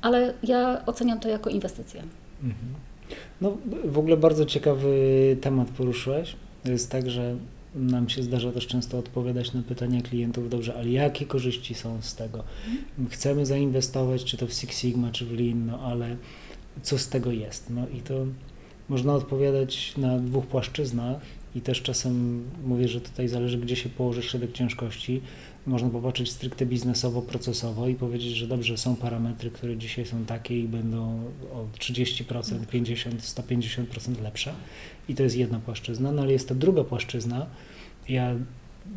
ale 0.00 0.34
ja 0.42 0.86
oceniam 0.86 1.20
to 1.20 1.28
jako 1.28 1.50
inwestycję. 1.50 2.02
Mhm. 2.42 2.74
No, 3.40 3.56
w 3.84 3.98
ogóle 3.98 4.16
bardzo 4.16 4.46
ciekawy 4.46 5.36
temat 5.40 5.68
poruszyłeś. 5.68 6.36
To 6.64 6.70
jest 6.70 6.90
tak, 6.90 7.10
że 7.10 7.36
nam 7.74 8.08
się 8.08 8.22
zdarza 8.22 8.52
też 8.52 8.66
często 8.66 8.98
odpowiadać 8.98 9.52
na 9.52 9.62
pytania 9.62 10.02
klientów, 10.02 10.50
dobrze, 10.50 10.74
ale 10.74 10.90
jakie 10.90 11.26
korzyści 11.26 11.74
są 11.74 12.02
z 12.02 12.14
tego? 12.14 12.44
Mhm. 12.66 13.08
Chcemy 13.10 13.46
zainwestować, 13.46 14.24
czy 14.24 14.36
to 14.36 14.46
w 14.46 14.52
Six 14.52 14.78
Sigma, 14.78 15.10
czy 15.10 15.26
w 15.26 15.32
Lean, 15.32 15.66
no 15.66 15.80
ale 15.80 16.16
co 16.82 16.98
z 16.98 17.08
tego 17.08 17.32
jest? 17.32 17.70
No 17.70 17.88
i 17.88 18.00
to 18.00 18.14
można 18.88 19.14
odpowiadać 19.14 19.94
na 19.96 20.18
dwóch 20.18 20.46
płaszczyznach 20.46 21.20
i 21.54 21.60
też 21.60 21.82
czasem 21.82 22.44
mówię, 22.64 22.88
że 22.88 23.00
tutaj 23.00 23.28
zależy, 23.28 23.58
gdzie 23.58 23.76
się 23.76 23.88
położy 23.88 24.22
środek 24.22 24.52
ciężkości. 24.52 25.20
Można 25.66 25.90
popatrzeć 25.90 26.30
stricte 26.30 26.66
biznesowo, 26.66 27.22
procesowo 27.22 27.88
i 27.88 27.94
powiedzieć, 27.94 28.32
że 28.32 28.46
dobrze, 28.46 28.76
są 28.78 28.96
parametry, 28.96 29.50
które 29.50 29.76
dzisiaj 29.76 30.06
są 30.06 30.24
takie 30.24 30.60
i 30.60 30.68
będą 30.68 31.20
o 31.52 31.66
30%, 31.78 32.66
50, 32.66 33.22
150% 33.22 34.22
lepsze. 34.22 34.54
I 35.08 35.14
to 35.14 35.22
jest 35.22 35.36
jedna 35.36 35.58
płaszczyzna, 35.58 36.12
no 36.12 36.22
ale 36.22 36.32
jest 36.32 36.48
ta 36.48 36.54
druga 36.54 36.84
płaszczyzna. 36.84 37.46
Ja 38.08 38.34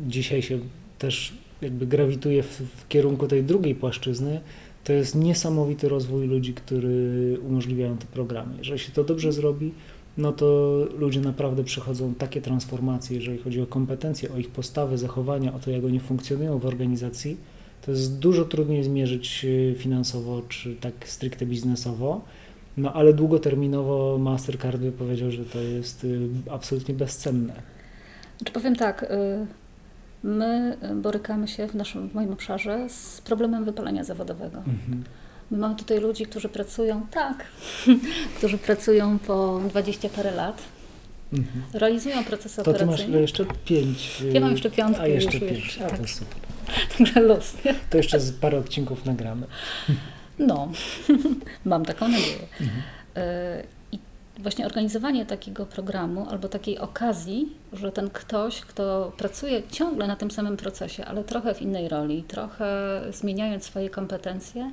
dzisiaj 0.06 0.42
się 0.42 0.58
też 0.98 1.32
jakby 1.62 1.86
grawituję 1.86 2.42
w, 2.42 2.62
w 2.76 2.88
kierunku 2.88 3.26
tej 3.26 3.44
drugiej 3.44 3.74
płaszczyzny, 3.74 4.40
to 4.84 4.92
jest 4.92 5.14
niesamowity 5.14 5.88
rozwój 5.88 6.26
ludzi, 6.26 6.54
który 6.54 7.36
umożliwiają 7.42 7.96
te 7.96 8.06
programy. 8.06 8.54
Jeżeli 8.58 8.78
się 8.78 8.92
to 8.92 9.04
dobrze 9.04 9.32
zrobi, 9.32 9.72
no 10.18 10.32
to 10.32 10.78
ludzie 10.98 11.20
naprawdę 11.20 11.64
przechodzą 11.64 12.14
takie 12.14 12.40
transformacje, 12.40 13.16
jeżeli 13.16 13.38
chodzi 13.38 13.60
o 13.60 13.66
kompetencje, 13.66 14.32
o 14.32 14.38
ich 14.38 14.50
postawy, 14.50 14.98
zachowania, 14.98 15.54
o 15.54 15.58
to, 15.58 15.70
jak 15.70 15.84
oni 15.84 16.00
funkcjonują 16.00 16.58
w 16.58 16.66
organizacji. 16.66 17.36
To 17.82 17.90
jest 17.90 18.18
dużo 18.18 18.44
trudniej 18.44 18.84
zmierzyć 18.84 19.46
e, 19.70 19.74
finansowo 19.74 20.42
czy 20.48 20.76
tak 20.76 20.92
stricte 21.04 21.46
biznesowo, 21.46 22.20
no 22.76 22.92
ale 22.92 23.12
długoterminowo 23.12 24.18
Mastercard 24.18 24.80
by 24.80 24.92
powiedział, 24.92 25.30
że 25.30 25.44
to 25.44 25.58
jest 25.58 26.06
e, 26.46 26.52
absolutnie 26.52 26.94
bezcenne. 26.94 27.52
Znaczy 28.38 28.52
powiem 28.52 28.76
tak, 28.76 29.06
e, 29.10 29.46
my 30.22 30.76
borykamy 30.94 31.48
się 31.48 31.66
w 31.66 31.74
naszym, 31.74 32.08
w 32.08 32.14
moim 32.14 32.32
obszarze 32.32 32.88
z 32.88 33.20
problemem 33.20 33.64
wypalenia 33.64 34.04
zawodowego. 34.04 34.58
Mhm. 34.58 35.04
My 35.50 35.58
mamy 35.58 35.76
tutaj 35.76 36.00
ludzi, 36.00 36.26
którzy 36.26 36.48
pracują, 36.48 37.06
tak, 37.10 37.44
którzy 38.36 38.58
pracują 38.58 39.18
po 39.18 39.60
20 39.68 40.08
parę 40.08 40.30
lat. 40.30 40.62
Mhm. 41.32 41.62
Realizują 41.72 42.24
procesy 42.24 42.62
to 42.62 42.70
operacyjne. 42.70 42.96
To 42.96 43.02
ty 43.02 43.12
masz 43.12 43.20
jeszcze 43.20 43.44
pięć. 43.64 44.22
Ja 44.32 44.40
mam 44.40 44.50
jeszcze 44.50 44.70
piątkę. 44.70 45.02
A 45.02 45.06
jeszcze 45.06 45.38
już, 45.38 45.50
pięć. 45.50 45.78
A, 45.78 45.90
tak. 45.90 45.98
to 45.98 46.08
super. 46.08 46.38
Także 46.98 47.20
los. 47.20 47.56
To 47.90 47.96
jeszcze 47.96 48.20
z 48.20 48.32
parę 48.32 48.58
odcinków 48.58 49.04
nagramy. 49.04 49.46
No, 50.38 50.68
mam 51.64 51.84
taką 51.84 52.08
nadzieję. 52.08 52.46
Mhm. 52.60 52.82
E, 53.16 53.62
I 53.92 53.98
właśnie 54.38 54.66
organizowanie 54.66 55.26
takiego 55.26 55.66
programu 55.66 56.26
albo 56.30 56.48
takiej 56.48 56.78
okazji, 56.78 57.52
że 57.72 57.92
ten 57.92 58.10
ktoś, 58.10 58.60
kto 58.60 59.12
pracuje 59.16 59.62
ciągle 59.70 60.06
na 60.06 60.16
tym 60.16 60.30
samym 60.30 60.56
procesie, 60.56 61.04
ale 61.04 61.24
trochę 61.24 61.54
w 61.54 61.62
innej 61.62 61.88
roli, 61.88 62.22
trochę 62.22 63.00
zmieniając 63.12 63.64
swoje 63.64 63.90
kompetencje, 63.90 64.70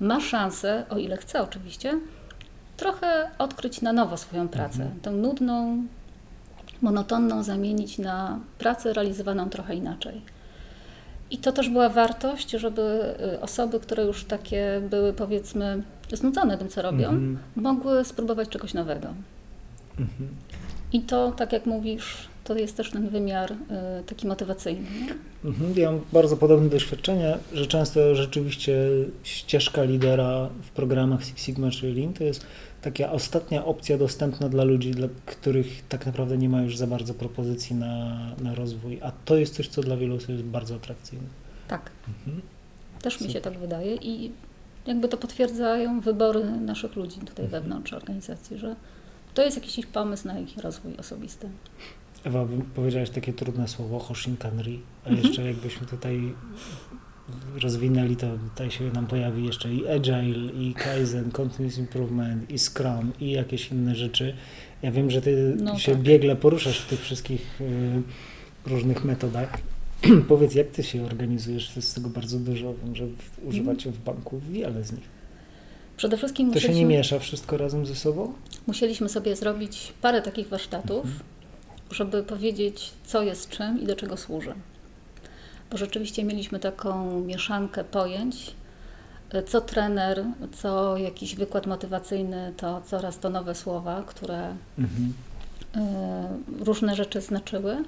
ma 0.00 0.20
szansę, 0.20 0.84
o 0.90 0.98
ile 0.98 1.16
chce 1.16 1.42
oczywiście, 1.42 2.00
trochę 2.76 3.30
odkryć 3.38 3.82
na 3.82 3.92
nowo 3.92 4.16
swoją 4.16 4.48
pracę. 4.48 4.82
Mhm. 4.82 5.00
Tą 5.00 5.12
nudną, 5.12 5.82
monotonną 6.82 7.42
zamienić 7.42 7.98
na 7.98 8.38
pracę 8.58 8.92
realizowaną 8.92 9.50
trochę 9.50 9.74
inaczej. 9.74 10.22
I 11.30 11.38
to 11.38 11.52
też 11.52 11.68
była 11.68 11.88
wartość, 11.88 12.50
żeby 12.50 13.14
y, 13.34 13.40
osoby, 13.40 13.80
które 13.80 14.04
już 14.04 14.24
takie 14.24 14.82
były 14.90 15.12
powiedzmy 15.12 15.82
znudzone 16.12 16.58
tym, 16.58 16.68
co 16.68 16.82
robią, 16.82 17.08
mhm. 17.08 17.38
mogły 17.56 18.04
spróbować 18.04 18.48
czegoś 18.48 18.74
nowego. 18.74 19.08
Mhm. 19.98 20.28
I 20.92 21.00
to, 21.00 21.32
tak 21.32 21.52
jak 21.52 21.66
mówisz, 21.66 22.28
to 22.44 22.56
jest 22.56 22.76
też 22.76 22.90
ten 22.90 23.08
wymiar 23.08 23.52
y, 23.52 23.56
taki 24.06 24.26
motywacyjny. 24.26 24.86
Mhm, 25.44 25.74
ja 25.76 25.90
mam 25.90 26.00
bardzo 26.12 26.36
podobne 26.36 26.68
doświadczenia, 26.68 27.38
że 27.52 27.66
często 27.66 28.14
rzeczywiście 28.14 28.78
ścieżka 29.22 29.82
lidera 29.82 30.48
w 30.62 30.70
programach 30.70 31.24
Six 31.24 31.42
Sigma 31.42 31.70
czy 31.70 31.92
Lean 31.92 32.12
to 32.12 32.24
jest 32.24 32.46
taka 32.82 33.12
ostatnia 33.12 33.64
opcja 33.64 33.98
dostępna 33.98 34.48
dla 34.48 34.64
ludzi, 34.64 34.90
dla 34.90 35.08
których 35.26 35.88
tak 35.88 36.06
naprawdę 36.06 36.38
nie 36.38 36.48
ma 36.48 36.62
już 36.62 36.76
za 36.76 36.86
bardzo 36.86 37.14
propozycji 37.14 37.76
na, 37.76 38.16
na 38.42 38.54
rozwój, 38.54 38.98
a 39.02 39.12
to 39.24 39.36
jest 39.36 39.54
coś, 39.54 39.68
co 39.68 39.82
dla 39.82 39.96
wielu 39.96 40.16
osób 40.16 40.28
jest 40.28 40.42
bardzo 40.42 40.74
atrakcyjne. 40.74 41.26
Tak. 41.68 41.90
Mhm. 42.08 42.42
Też 43.02 43.12
Super. 43.12 43.28
mi 43.28 43.32
się 43.32 43.40
tak 43.40 43.58
wydaje 43.58 43.96
i 43.96 44.32
jakby 44.86 45.08
to 45.08 45.16
potwierdzają 45.16 46.00
wybory 46.00 46.44
naszych 46.44 46.96
ludzi 46.96 47.20
tutaj 47.20 47.44
mhm. 47.44 47.62
wewnątrz 47.62 47.92
organizacji, 47.92 48.58
że 48.58 48.76
to 49.34 49.42
jest 49.42 49.56
jakiś 49.56 49.86
pomysł 49.86 50.28
na 50.28 50.38
ich 50.38 50.58
rozwój 50.58 50.96
osobisty. 50.96 51.48
Ewa, 52.24 52.46
powiedziałaś 52.74 53.10
takie 53.10 53.32
trudne 53.32 53.68
słowo, 53.68 53.98
Hoshinkanri, 53.98 54.80
a 55.04 55.08
mhm. 55.08 55.26
jeszcze 55.26 55.42
jakbyśmy 55.42 55.86
tutaj 55.86 56.34
rozwinęli, 57.62 58.16
to 58.16 58.26
tutaj 58.50 58.70
się 58.70 58.84
nam 58.84 59.06
pojawi 59.06 59.46
jeszcze 59.46 59.74
i 59.74 59.88
Agile, 59.88 60.52
i 60.52 60.74
Kaizen, 60.74 61.30
Continuous 61.30 61.78
Improvement, 61.78 62.50
i 62.50 62.58
Scrum, 62.58 63.12
i 63.20 63.30
jakieś 63.30 63.70
inne 63.70 63.94
rzeczy. 63.94 64.34
Ja 64.82 64.92
wiem, 64.92 65.10
że 65.10 65.22
ty 65.22 65.56
no 65.62 65.78
się 65.78 65.92
tak. 65.92 66.02
biegle 66.02 66.36
poruszasz 66.36 66.80
w 66.80 66.86
tych 66.86 67.00
wszystkich 67.00 67.60
y, 67.60 68.02
różnych 68.66 69.04
metodach. 69.04 69.58
Powiedz, 70.28 70.54
jak 70.54 70.70
ty 70.70 70.82
się 70.82 71.04
organizujesz? 71.04 71.68
To 71.68 71.74
jest 71.76 71.94
tego 71.94 72.08
bardzo 72.08 72.38
dużo. 72.38 72.74
Wiem, 72.84 72.96
że 72.96 73.04
używacie 73.44 73.90
w 73.90 73.98
banku 73.98 74.40
wiele 74.50 74.84
z 74.84 74.92
nich. 74.92 75.08
Przede 75.96 76.16
wszystkim 76.16 76.52
To 76.52 76.60
się 76.60 76.74
nie 76.74 76.86
miesza 76.86 77.18
wszystko 77.18 77.56
razem 77.56 77.86
ze 77.86 77.94
sobą? 77.94 78.32
Musieliśmy 78.66 79.08
sobie 79.08 79.36
zrobić 79.36 79.92
parę 80.00 80.22
takich 80.22 80.48
warsztatów. 80.48 81.04
Mhm 81.04 81.33
żeby 81.94 82.22
powiedzieć, 82.22 82.92
co 83.04 83.22
jest 83.22 83.48
czym 83.48 83.80
i 83.80 83.86
do 83.86 83.96
czego 83.96 84.16
służy. 84.16 84.54
Bo 85.70 85.76
rzeczywiście 85.76 86.24
mieliśmy 86.24 86.60
taką 86.60 87.20
mieszankę 87.20 87.84
pojęć, 87.84 88.54
Co 89.46 89.60
trener, 89.60 90.24
co 90.52 90.96
jakiś 90.96 91.34
wykład 91.34 91.66
motywacyjny, 91.66 92.52
to 92.56 92.82
coraz 92.86 93.18
to 93.18 93.30
nowe 93.30 93.54
słowa, 93.54 94.02
które 94.06 94.54
mhm. 94.78 95.14
różne 96.60 96.96
rzeczy 96.96 97.20
znaczyły. 97.20 97.84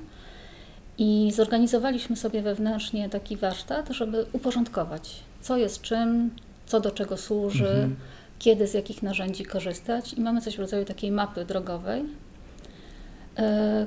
I 0.99 1.33
zorganizowaliśmy 1.35 2.17
sobie 2.17 2.43
wewnętrznie 2.43 3.09
taki 3.09 3.37
warsztat, 3.37 3.89
żeby 3.91 4.27
uporządkować, 4.33 5.23
co 5.41 5.57
jest 5.57 5.83
czym, 5.83 6.31
co 6.67 6.81
do 6.81 6.91
czego 6.91 7.17
służy, 7.17 7.69
mhm. 7.69 7.97
kiedy 8.39 8.67
z 8.67 8.75
jakich 8.75 9.03
narzędzi 9.03 9.45
korzystać. 9.45 10.13
I 10.13 10.21
mamy 10.21 10.41
coś 10.41 10.57
w 10.57 10.61
rodzaju 10.61 10.85
takiej 10.85 11.11
mapy 11.11 11.45
drogowej, 11.45 12.01
y, 12.03 12.26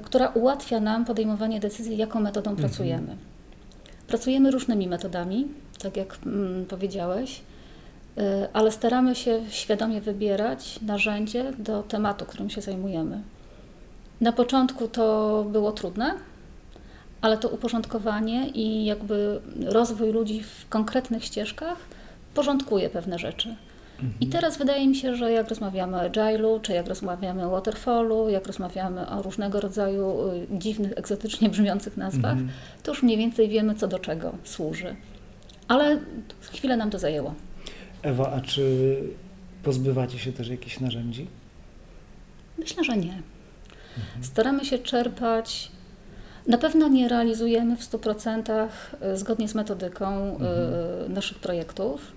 która 0.03 0.27
ułatwia 0.27 0.79
nam 0.79 1.06
podejmowanie 1.06 1.60
decyzji, 1.60 1.98
jaką 1.98 2.20
metodą 2.20 2.51
mhm. 2.51 2.70
pracujemy. 2.70 3.15
Pracujemy 4.08 4.51
różnymi 4.51 4.88
metodami, 4.88 5.48
tak 5.82 5.98
jak 5.98 6.18
mm, 6.25 6.65
powiedziałeś, 6.65 7.41
y, 8.18 8.22
ale 8.53 8.72
staramy 8.72 9.15
się 9.15 9.41
świadomie 9.50 10.01
wybierać 10.01 10.79
narzędzie 10.82 11.53
do 11.58 11.84
tematu, 11.84 12.25
którym 12.25 12.50
się 12.50 12.62
zajmujemy. 12.62 13.22
Na 14.22 14.32
początku 14.32 14.88
to 14.88 15.46
było 15.51 15.72
trudne, 15.72 16.13
ale 17.22 17.38
to 17.38 17.50
uporządkowanie 17.50 18.50
i 18.50 18.86
jakby 18.86 19.41
rozwój 19.65 20.12
ludzi 20.12 20.44
w 20.44 20.70
konkretnych 20.70 21.25
ścieżkach 21.25 21.77
porządkuje 22.34 22.89
pewne 22.89 23.20
rzeczy. 23.20 23.56
I 24.22 24.27
teraz 24.27 24.58
wydaje 24.58 24.88
mi 24.88 24.96
się, 24.96 25.15
że 25.15 25.32
jak 25.32 25.50
rozmawiamy 25.50 25.98
o 25.98 26.00
agile'u, 26.00 26.62
czy 26.62 26.74
jak 26.74 26.88
rozmawiamy 26.88 27.46
o 27.46 27.50
waterfallu, 27.50 28.29
jak 28.29 28.48
rozmawiamy 28.48 29.10
o 29.10 29.22
różnego 29.22 29.60
rodzaju 29.60 30.29
y, 30.32 30.48
dziwnych, 30.51 30.91
egzotycznie 30.96 31.50
brzmiących 31.50 31.98
nazwach, 31.98 32.32
mhm. 32.32 32.50
to 32.84 32.91
już 32.91 33.03
mniej 33.03 33.18
więcej 33.18 33.50
wiemy, 33.50 33.75
co 33.75 33.88
do 33.88 34.00
czego 34.00 34.36
służy. 34.44 34.96
Ale 35.68 36.00
chwilę 36.41 36.77
nam 36.77 36.89
to 36.89 37.00
zajęło. 37.00 37.34
Ewa, 38.01 38.32
a 38.32 38.41
czy 38.41 38.96
pozbywacie 39.63 40.20
się 40.20 40.32
też 40.32 40.48
jakichś 40.48 40.79
narzędzi? 40.79 41.27
Myślę, 42.58 42.84
że 42.84 42.98
nie. 42.98 43.22
Mhm. 43.98 44.24
Staramy 44.24 44.65
się 44.65 44.79
czerpać 44.79 45.72
na 46.50 46.58
pewno 46.58 46.88
nie 46.88 47.08
realizujemy 47.08 47.77
w 47.77 47.82
100% 47.82 48.68
e, 49.01 49.18
zgodnie 49.18 49.48
z 49.48 49.56
metodyką 49.56 50.06
e, 50.06 50.29
mhm. 50.29 51.13
naszych 51.13 51.39
projektów. 51.39 52.12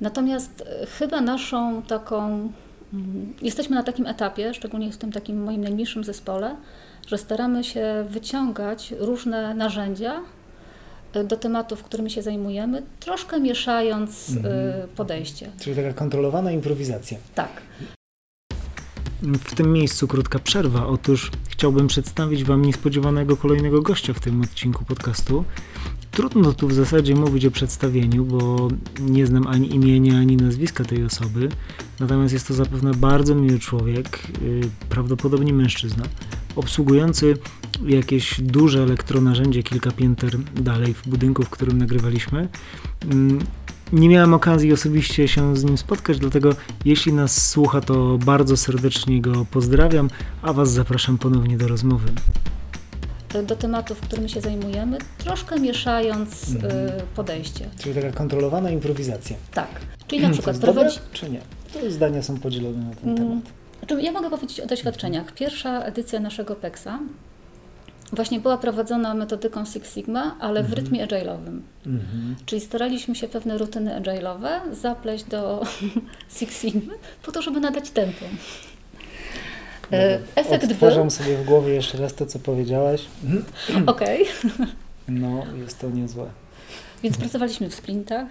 Natomiast 0.00 0.64
e, 0.82 0.86
chyba 0.86 1.20
naszą 1.20 1.82
taką, 1.82 2.52
mm, 2.92 3.34
jesteśmy 3.42 3.76
na 3.76 3.82
takim 3.82 4.06
etapie, 4.06 4.54
szczególnie 4.54 4.92
w 4.92 4.96
tym 4.96 5.12
takim 5.12 5.42
moim 5.42 5.60
najmniejszym 5.60 6.04
zespole, 6.04 6.56
że 7.06 7.18
staramy 7.18 7.64
się 7.64 8.06
wyciągać 8.08 8.94
różne 8.98 9.54
narzędzia 9.54 10.20
do 11.24 11.36
tematów, 11.36 11.82
którymi 11.82 12.10
się 12.10 12.22
zajmujemy, 12.22 12.82
troszkę 13.00 13.40
mieszając 13.40 14.30
mhm. 14.30 14.88
podejście. 14.96 15.50
Czyli 15.60 15.76
taka 15.76 15.92
kontrolowana 15.92 16.52
improwizacja. 16.52 17.18
Tak. 17.34 17.50
W 19.22 19.54
tym 19.54 19.72
miejscu 19.72 20.08
krótka 20.08 20.38
przerwa. 20.38 20.86
Otóż 20.86 21.30
chciałbym 21.48 21.86
przedstawić 21.86 22.44
Wam 22.44 22.64
niespodziewanego 22.64 23.36
kolejnego 23.36 23.82
gościa 23.82 24.12
w 24.12 24.20
tym 24.20 24.42
odcinku 24.42 24.84
podcastu. 24.84 25.44
Trudno 26.20 26.52
tu 26.52 26.68
w 26.68 26.72
zasadzie 26.72 27.14
mówić 27.14 27.46
o 27.46 27.50
przedstawieniu, 27.50 28.24
bo 28.24 28.68
nie 29.00 29.26
znam 29.26 29.46
ani 29.46 29.74
imienia, 29.74 30.18
ani 30.18 30.36
nazwiska 30.36 30.84
tej 30.84 31.04
osoby. 31.04 31.48
Natomiast 32.00 32.32
jest 32.32 32.48
to 32.48 32.54
zapewne 32.54 32.94
bardzo 32.94 33.34
miły 33.34 33.58
człowiek, 33.58 34.22
yy, 34.42 34.60
prawdopodobnie 34.88 35.52
mężczyzna, 35.52 36.04
obsługujący 36.56 37.36
jakieś 37.86 38.40
duże 38.40 38.82
elektronarzędzie 38.82 39.62
kilka 39.62 39.90
pięter 39.90 40.38
dalej 40.38 40.94
w 40.94 41.08
budynku, 41.08 41.42
w 41.42 41.50
którym 41.50 41.78
nagrywaliśmy. 41.78 42.48
Yy, 43.04 43.38
nie 43.92 44.08
miałem 44.08 44.34
okazji 44.34 44.72
osobiście 44.72 45.28
się 45.28 45.56
z 45.56 45.64
nim 45.64 45.78
spotkać, 45.78 46.18
dlatego 46.18 46.54
jeśli 46.84 47.12
nas 47.12 47.50
słucha, 47.50 47.80
to 47.80 48.18
bardzo 48.18 48.56
serdecznie 48.56 49.20
go 49.20 49.46
pozdrawiam, 49.50 50.10
a 50.42 50.52
Was 50.52 50.72
zapraszam 50.72 51.18
ponownie 51.18 51.58
do 51.58 51.68
rozmowy. 51.68 52.12
Do 53.46 53.56
tematów, 53.56 54.00
którymi 54.00 54.28
się 54.28 54.40
zajmujemy, 54.40 54.98
troszkę 55.18 55.60
mieszając 55.60 56.48
mhm. 56.48 56.88
Y, 56.88 56.92
podejście. 57.16 57.68
Czyli 57.78 57.94
taka 57.94 58.12
kontrolowana 58.12 58.70
improwizacja. 58.70 59.36
Tak. 59.54 59.68
Czyli 60.06 60.22
na 60.22 60.30
przykład 60.30 60.58
prowadzi... 60.58 60.98
czy 61.12 61.30
nie? 61.30 61.40
To 61.72 61.90
zdania 61.90 62.22
są 62.22 62.40
podzielone 62.40 62.78
na 62.78 62.94
ten 62.94 63.08
mm. 63.08 63.16
temat. 63.18 64.02
Ja 64.04 64.12
mogę 64.12 64.30
powiedzieć 64.30 64.60
o 64.60 64.66
doświadczeniach. 64.66 65.32
Pierwsza 65.32 65.82
edycja 65.82 66.20
naszego 66.20 66.56
PEXA 66.56 66.98
właśnie 68.12 68.40
była 68.40 68.58
prowadzona 68.58 69.14
metodyką 69.14 69.64
Six 69.64 69.94
Sigma, 69.94 70.36
ale 70.40 70.62
w 70.62 70.66
mhm. 70.66 70.82
rytmie 70.82 71.06
agile'owym. 71.06 71.60
Mhm. 71.86 72.36
Czyli 72.46 72.60
staraliśmy 72.60 73.14
się 73.14 73.28
pewne 73.28 73.58
rutyny 73.58 74.00
agile'owe 74.00 74.74
zapleść 74.74 75.24
do 75.24 75.62
Six 76.38 76.60
Sigma 76.60 76.94
po 77.22 77.32
to, 77.32 77.42
żeby 77.42 77.60
nadać 77.60 77.90
tempo. 77.90 78.24
E, 79.92 80.18
efekt 80.34 80.64
Odtwarzam 80.64 81.02
był... 81.02 81.10
sobie 81.10 81.36
w 81.36 81.44
głowie 81.44 81.74
jeszcze 81.74 81.98
raz 81.98 82.14
to, 82.14 82.26
co 82.26 82.38
powiedziałaś. 82.38 83.04
Okej. 83.86 84.22
Okay. 84.22 84.66
No, 85.08 85.44
jest 85.56 85.78
to 85.78 85.90
niezłe. 85.90 86.26
Więc 87.02 87.16
pracowaliśmy 87.16 87.70
w 87.70 87.74
sprintach. 87.74 88.28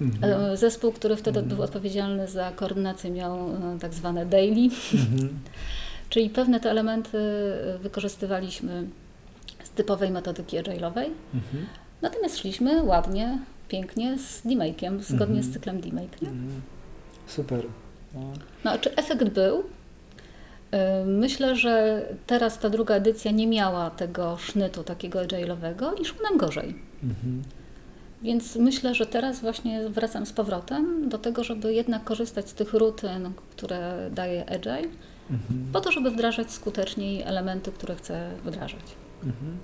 Mhm. 0.00 0.52
E, 0.52 0.56
zespół, 0.56 0.92
który 0.92 1.16
wtedy 1.16 1.38
mhm. 1.38 1.56
był 1.56 1.64
odpowiedzialny 1.64 2.28
za 2.28 2.52
koordynację, 2.52 3.10
miał 3.10 3.38
e, 3.38 3.78
tak 3.80 3.94
zwane 3.94 4.26
daily. 4.26 4.70
Mhm. 4.94 5.28
Czyli 6.10 6.30
pewne 6.30 6.60
te 6.60 6.70
elementy 6.70 7.18
wykorzystywaliśmy 7.80 8.86
z 9.64 9.70
typowej 9.70 10.10
metodyki 10.10 10.58
agile'owej. 10.58 11.06
Mhm. 11.34 11.66
Natomiast 12.02 12.38
szliśmy 12.38 12.82
ładnie, 12.82 13.38
pięknie 13.68 14.18
z 14.18 14.46
demake'iem, 14.46 15.00
zgodnie 15.00 15.36
mhm. 15.36 15.42
z 15.42 15.52
cyklem 15.52 15.80
demake. 15.80 16.22
Mhm. 16.22 16.60
Super. 17.26 17.64
No. 18.14 18.20
no, 18.64 18.78
czy 18.78 18.96
efekt 18.96 19.28
był? 19.28 19.64
Y, 20.74 21.06
myślę, 21.06 21.56
że 21.56 22.02
teraz 22.26 22.58
ta 22.58 22.70
druga 22.70 22.94
edycja 22.94 23.30
nie 23.30 23.46
miała 23.46 23.90
tego 23.90 24.36
sznytu 24.36 24.82
takiego 24.82 25.18
agile'owego 25.18 26.00
i 26.00 26.04
szło 26.04 26.22
nam 26.22 26.38
gorzej. 26.38 26.74
Mhm. 27.02 27.42
Więc 28.22 28.56
myślę, 28.56 28.94
że 28.94 29.06
teraz 29.06 29.40
właśnie 29.40 29.88
wracam 29.88 30.26
z 30.26 30.32
powrotem 30.32 31.08
do 31.08 31.18
tego, 31.18 31.44
żeby 31.44 31.74
jednak 31.74 32.04
korzystać 32.04 32.48
z 32.48 32.54
tych 32.54 32.74
rutyn, 32.74 33.32
które 33.50 34.10
daje 34.12 34.50
Agile, 34.50 34.88
mhm. 35.30 35.66
po 35.72 35.80
to, 35.80 35.92
żeby 35.92 36.10
wdrażać 36.10 36.50
skuteczniej 36.50 37.22
elementy, 37.22 37.72
które 37.72 37.94
chcę 37.94 38.30
wdrażać. 38.44 38.84
Mhm. 39.24 39.56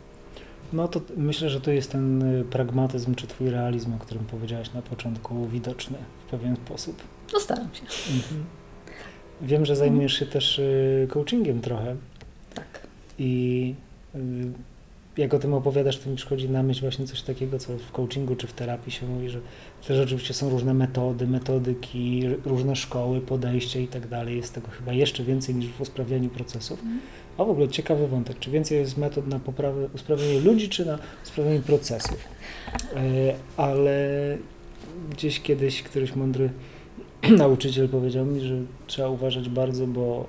No 0.72 0.88
to 0.88 1.00
myślę, 1.16 1.50
że 1.50 1.60
to 1.60 1.70
jest 1.70 1.92
ten 1.92 2.22
y, 2.22 2.44
pragmatyzm 2.44 3.14
czy 3.14 3.26
twój 3.26 3.50
realizm, 3.50 3.94
o 3.94 3.98
którym 3.98 4.24
powiedziałaś 4.24 4.72
na 4.72 4.82
początku, 4.82 5.46
widoczny 5.46 5.98
w 6.26 6.30
pewien 6.30 6.56
sposób. 6.56 7.02
No 7.32 7.40
staram 7.40 7.68
się. 7.74 7.82
Mhm. 8.14 8.44
Wiem, 9.42 9.66
że 9.66 9.76
zajmujesz 9.76 10.18
się 10.18 10.26
też 10.26 10.58
y, 10.58 11.06
coachingiem 11.10 11.60
trochę. 11.60 11.96
Tak. 12.54 12.86
I 13.18 13.74
y, 14.14 14.18
jak 15.16 15.34
o 15.34 15.38
tym 15.38 15.54
opowiadasz, 15.54 15.98
to 15.98 16.10
mi 16.10 16.16
przychodzi 16.16 16.50
na 16.50 16.62
myśl 16.62 16.80
właśnie 16.80 17.06
coś 17.06 17.22
takiego, 17.22 17.58
co 17.58 17.78
w 17.78 17.92
coachingu 17.92 18.36
czy 18.36 18.46
w 18.46 18.52
terapii 18.52 18.92
się 18.92 19.06
mówi, 19.06 19.28
że 19.28 19.40
też 19.86 20.00
oczywiście 20.00 20.34
są 20.34 20.50
różne 20.50 20.74
metody, 20.74 21.26
metodyki, 21.26 22.22
różne 22.44 22.76
szkoły, 22.76 23.20
podejścia 23.20 23.80
i 23.80 23.88
tak 23.88 24.08
dalej. 24.08 24.36
Jest 24.36 24.54
tego 24.54 24.68
chyba 24.68 24.92
jeszcze 24.92 25.24
więcej 25.24 25.54
niż 25.54 25.68
w 25.68 25.80
usprawnianiu 25.80 26.28
procesów. 26.28 26.82
Mm. 26.82 27.00
A 27.38 27.44
w 27.44 27.50
ogóle 27.50 27.68
ciekawy 27.68 28.08
wątek, 28.08 28.38
czy 28.38 28.50
więcej 28.50 28.78
jest 28.78 28.96
metod 28.96 29.26
na 29.26 29.38
poprawę, 29.38 29.88
usprawnienie 29.94 30.40
ludzi, 30.40 30.68
czy 30.68 30.86
na 30.86 30.98
usprawnienie 31.24 31.60
procesów? 31.60 32.18
E, 32.96 33.34
ale 33.56 34.38
gdzieś 35.10 35.40
kiedyś 35.40 35.82
któryś 35.82 36.16
mądry 36.16 36.50
nauczyciel 37.38 37.88
powiedział 37.88 38.26
mi, 38.26 38.40
że 38.40 38.54
trzeba 38.86 39.08
uważać 39.08 39.48
bardzo, 39.48 39.86
bo 39.86 40.26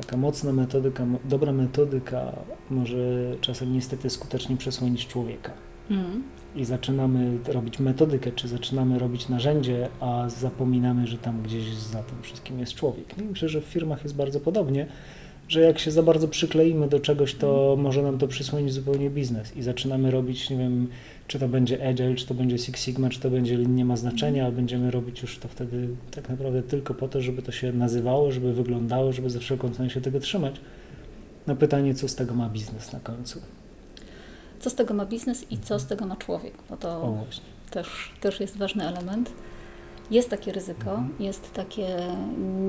taka 0.00 0.16
mocna 0.16 0.52
metodyka, 0.52 1.06
dobra 1.24 1.52
metodyka 1.52 2.32
może 2.70 2.96
czasem 3.40 3.72
niestety 3.72 4.10
skutecznie 4.10 4.56
przesłonić 4.56 5.06
człowieka. 5.06 5.52
Mm. 5.90 6.22
I 6.56 6.64
zaczynamy 6.64 7.38
robić 7.46 7.78
metodykę, 7.78 8.32
czy 8.32 8.48
zaczynamy 8.48 8.98
robić 8.98 9.28
narzędzie, 9.28 9.88
a 10.00 10.28
zapominamy, 10.28 11.06
że 11.06 11.18
tam 11.18 11.42
gdzieś 11.42 11.74
za 11.74 12.02
tym 12.02 12.22
wszystkim 12.22 12.58
jest 12.58 12.74
człowiek. 12.74 13.18
I 13.18 13.22
myślę, 13.22 13.48
że 13.48 13.60
w 13.60 13.64
firmach 13.64 14.02
jest 14.02 14.16
bardzo 14.16 14.40
podobnie 14.40 14.86
że 15.48 15.60
jak 15.60 15.78
się 15.78 15.90
za 15.90 16.02
bardzo 16.02 16.28
przykleimy 16.28 16.88
do 16.88 17.00
czegoś, 17.00 17.34
to 17.34 17.76
może 17.78 18.02
nam 18.02 18.18
to 18.18 18.28
przysłonić 18.28 18.72
zupełnie 18.72 19.10
biznes 19.10 19.56
i 19.56 19.62
zaczynamy 19.62 20.10
robić, 20.10 20.50
nie 20.50 20.56
wiem, 20.56 20.88
czy 21.26 21.38
to 21.38 21.48
będzie 21.48 21.88
Agile, 21.88 22.14
czy 22.14 22.26
to 22.26 22.34
będzie 22.34 22.58
Six 22.58 22.84
Sigma, 22.84 23.08
czy 23.08 23.20
to 23.20 23.30
będzie 23.30 23.56
nie 23.56 23.84
ma 23.84 23.96
znaczenia, 23.96 24.46
a 24.46 24.50
będziemy 24.50 24.90
robić 24.90 25.22
już 25.22 25.38
to 25.38 25.48
wtedy 25.48 25.88
tak 26.10 26.28
naprawdę 26.28 26.62
tylko 26.62 26.94
po 26.94 27.08
to, 27.08 27.20
żeby 27.20 27.42
to 27.42 27.52
się 27.52 27.72
nazywało, 27.72 28.32
żeby 28.32 28.52
wyglądało, 28.52 29.12
żeby 29.12 29.30
za 29.30 29.38
wszelką 29.38 29.70
cenę 29.70 29.90
się 29.90 30.00
tego 30.00 30.20
trzymać. 30.20 30.60
No 31.46 31.56
pytanie, 31.56 31.94
co 31.94 32.08
z 32.08 32.14
tego 32.14 32.34
ma 32.34 32.48
biznes 32.48 32.92
na 32.92 33.00
końcu? 33.00 33.40
Co 34.60 34.70
z 34.70 34.74
tego 34.74 34.94
ma 34.94 35.06
biznes 35.06 35.52
i 35.52 35.58
co 35.58 35.78
z 35.78 35.86
tego 35.86 36.06
ma 36.06 36.16
człowiek, 36.16 36.52
bo 36.70 36.76
to 36.76 37.24
też, 37.70 37.88
też 38.20 38.40
jest 38.40 38.56
ważny 38.56 38.88
element. 38.88 39.32
Jest 40.10 40.30
takie 40.30 40.52
ryzyko, 40.52 40.90
mhm. 40.90 41.14
jest 41.18 41.52
takie 41.52 41.96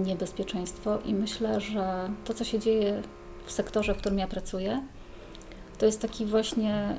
niebezpieczeństwo 0.06 1.00
i 1.06 1.14
myślę, 1.14 1.62
że 1.62 2.10
to, 2.26 2.34
co 2.34 2.44
się 2.44 2.60
dzieje 2.60 3.02
w 3.46 3.52
sektorze, 3.52 3.94
w 3.94 3.98
którym 3.98 4.20
ja 4.20 4.28
pracuję, 4.28 4.82
to 5.78 5.86
jest 5.86 6.02
taki 6.02 6.26
właśnie 6.26 6.96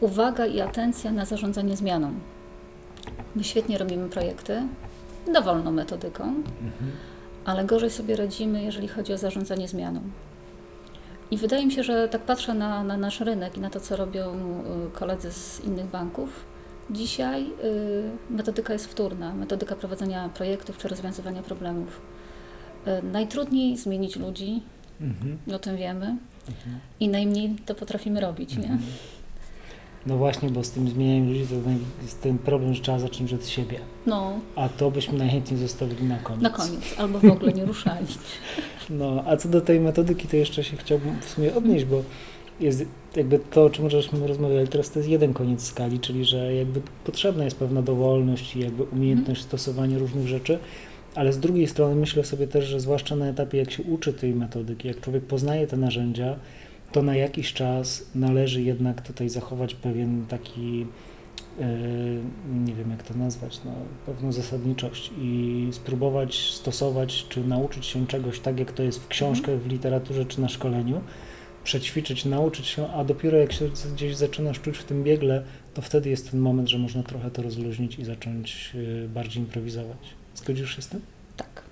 uwaga 0.00 0.46
i 0.46 0.60
atencja 0.60 1.12
na 1.12 1.24
zarządzanie 1.24 1.76
zmianą. 1.76 2.12
My 3.34 3.44
świetnie 3.44 3.78
robimy 3.78 4.08
projekty, 4.08 4.62
dowolną 5.32 5.72
metodyką, 5.72 6.24
Mhm. 6.24 6.92
ale 7.44 7.64
gorzej 7.64 7.90
sobie 7.90 8.16
radzimy, 8.16 8.62
jeżeli 8.62 8.88
chodzi 8.88 9.12
o 9.12 9.18
zarządzanie 9.18 9.68
zmianą. 9.68 10.00
I 11.30 11.36
wydaje 11.36 11.66
mi 11.66 11.72
się, 11.72 11.82
że 11.82 12.08
tak 12.08 12.22
patrzę 12.22 12.54
na, 12.54 12.84
na 12.84 12.96
nasz 12.96 13.20
rynek 13.20 13.56
i 13.56 13.60
na 13.60 13.70
to, 13.70 13.80
co 13.80 13.96
robią 13.96 14.34
y, 14.34 14.90
koledzy 14.92 15.32
z 15.32 15.60
innych 15.64 15.86
banków. 15.86 16.53
Dzisiaj 16.90 17.42
y, 17.42 17.46
metodyka 18.30 18.72
jest 18.72 18.86
wtórna, 18.86 19.34
metodyka 19.34 19.76
prowadzenia 19.76 20.28
projektów 20.28 20.78
czy 20.78 20.88
rozwiązywania 20.88 21.42
problemów. 21.42 22.00
Y, 22.86 23.02
najtrudniej 23.02 23.76
zmienić 23.76 24.16
ludzi, 24.16 24.62
Mhm. 25.00 25.38
o 25.54 25.58
tym 25.58 25.76
wiemy, 25.76 26.06
Mhm. 26.48 26.78
i 27.00 27.08
najmniej 27.08 27.56
to 27.66 27.74
potrafimy 27.74 28.20
robić, 28.20 28.56
nie? 28.56 28.62
Mhm. 28.62 28.80
No 30.06 30.16
właśnie, 30.16 30.50
bo 30.50 30.64
z 30.64 30.70
tym 30.70 30.88
zmienianiem 30.88 31.28
ludzi 31.28 31.46
to 31.46 31.54
jest 32.02 32.22
ten 32.22 32.38
problem, 32.38 32.74
że 32.74 32.82
trzeba 32.82 32.98
zacząć 32.98 33.32
od 33.32 33.46
siebie. 33.46 33.78
No, 34.06 34.38
A 34.56 34.68
to 34.68 34.90
byśmy 34.90 35.18
najchętniej 35.18 35.60
zostawili 35.60 36.04
na 36.04 36.18
koniec. 36.18 36.42
na 36.42 36.50
koniec, 36.50 36.94
albo 36.98 37.18
w 37.20 37.24
ogóle 37.24 37.52
nie 37.52 37.64
ruszali. 37.64 38.06
No, 38.90 39.22
a 39.26 39.36
co 39.36 39.48
do 39.48 39.60
tej 39.60 39.80
metodyki, 39.80 40.28
to 40.28 40.36
jeszcze 40.36 40.64
się 40.64 40.76
chciałbym 40.76 41.20
w 41.20 41.24
sumie 41.24 41.54
odnieść, 41.54 41.84
bo 41.84 42.02
jest 42.60 42.84
jakby 43.16 43.38
to, 43.38 43.64
o 43.64 43.70
czym 43.70 43.90
żeśmy 43.90 44.26
rozmawiali 44.26 44.68
teraz, 44.68 44.90
to 44.90 44.98
jest 44.98 45.08
jeden 45.08 45.34
koniec 45.34 45.62
skali, 45.62 46.00
czyli 46.00 46.24
że 46.24 46.54
jakby 46.54 46.80
potrzebna 47.04 47.44
jest 47.44 47.56
pewna 47.56 47.82
dowolność 47.82 48.56
i 48.56 48.60
jakby 48.60 48.82
umiejętność 48.82 49.42
stosowania 49.42 49.98
różnych 49.98 50.28
rzeczy, 50.28 50.58
ale 51.14 51.32
z 51.32 51.38
drugiej 51.38 51.66
strony 51.66 51.94
myślę 51.94 52.24
sobie 52.24 52.46
też, 52.46 52.64
że 52.64 52.80
zwłaszcza 52.80 53.16
na 53.16 53.26
etapie, 53.26 53.58
jak 53.58 53.70
się 53.70 53.82
uczy 53.82 54.12
tej 54.12 54.34
metodyki, 54.34 54.88
jak 54.88 55.00
człowiek 55.00 55.24
poznaje 55.24 55.66
te 55.66 55.76
narzędzia, 55.76 56.36
to 56.92 57.02
na 57.02 57.16
jakiś 57.16 57.52
czas 57.52 58.06
należy 58.14 58.62
jednak 58.62 59.02
tutaj 59.02 59.28
zachować 59.28 59.74
pewien 59.74 60.26
taki, 60.28 60.86
e, 61.60 61.66
nie 62.64 62.74
wiem 62.74 62.90
jak 62.90 63.02
to 63.02 63.14
nazwać, 63.14 63.60
no, 63.64 63.72
pewną 64.06 64.32
zasadniczość 64.32 65.10
i 65.18 65.68
spróbować 65.72 66.50
stosować 66.50 67.26
czy 67.28 67.44
nauczyć 67.44 67.86
się 67.86 68.06
czegoś 68.06 68.40
tak, 68.40 68.58
jak 68.58 68.72
to 68.72 68.82
jest 68.82 69.02
w 69.02 69.08
książkach, 69.08 69.58
w 69.58 69.66
literaturze 69.66 70.24
czy 70.24 70.40
na 70.40 70.48
szkoleniu, 70.48 71.00
przećwiczyć, 71.64 72.24
nauczyć 72.24 72.66
się, 72.66 72.88
a 72.92 73.04
dopiero 73.04 73.38
jak 73.38 73.52
się 73.52 73.68
gdzieś 73.94 74.16
zaczynasz 74.16 74.60
czuć 74.60 74.78
w 74.78 74.84
tym 74.84 75.02
biegle, 75.04 75.42
to 75.74 75.82
wtedy 75.82 76.10
jest 76.10 76.30
ten 76.30 76.40
moment, 76.40 76.68
że 76.68 76.78
można 76.78 77.02
trochę 77.02 77.30
to 77.30 77.42
rozluźnić 77.42 77.98
i 77.98 78.04
zacząć 78.04 78.72
e, 79.04 79.08
bardziej 79.08 79.42
improwizować. 79.42 79.98
Zgodzisz 80.34 80.76
się 80.76 80.82
z 80.82 80.88
tym? 80.88 81.00
Tak. 81.36 81.62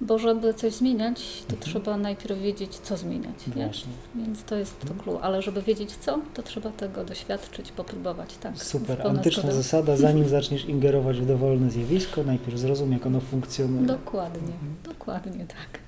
Bo 0.00 0.18
żeby 0.18 0.54
coś 0.54 0.72
zmieniać, 0.74 1.22
to 1.48 1.54
Mhm. 1.54 1.60
trzeba 1.62 1.96
najpierw 1.96 2.40
wiedzieć, 2.40 2.74
co 2.74 2.96
zmieniać. 2.96 3.46
Nie? 3.56 3.64
Właśnie. 3.64 3.92
Więc 4.14 4.44
to 4.44 4.56
jest 4.56 4.80
to 4.80 4.82
Mhm. 4.82 5.00
clue. 5.00 5.18
Ale 5.22 5.42
żeby 5.42 5.62
wiedzieć 5.62 5.90
co, 5.96 6.18
to 6.34 6.42
trzeba 6.42 6.70
tego 6.70 7.04
doświadczyć, 7.04 7.72
popróbować. 7.72 8.36
Tak. 8.36 8.62
Super, 8.62 9.06
antyczna 9.06 9.42
zgoda. 9.42 9.56
zasada, 9.56 9.96
zanim 9.96 10.28
zaczniesz 10.38 10.64
ingerować 10.64 11.20
w 11.20 11.26
dowolne 11.26 11.70
zjawisko, 11.70 12.24
najpierw 12.24 12.58
zrozum, 12.58 12.92
jak 12.92 13.06
ono 13.06 13.20
funkcjonuje. 13.20 13.86
Dokładnie, 13.86 14.52
Mhm. 14.52 14.74
dokładnie 14.84 15.46
tak. 15.46 15.78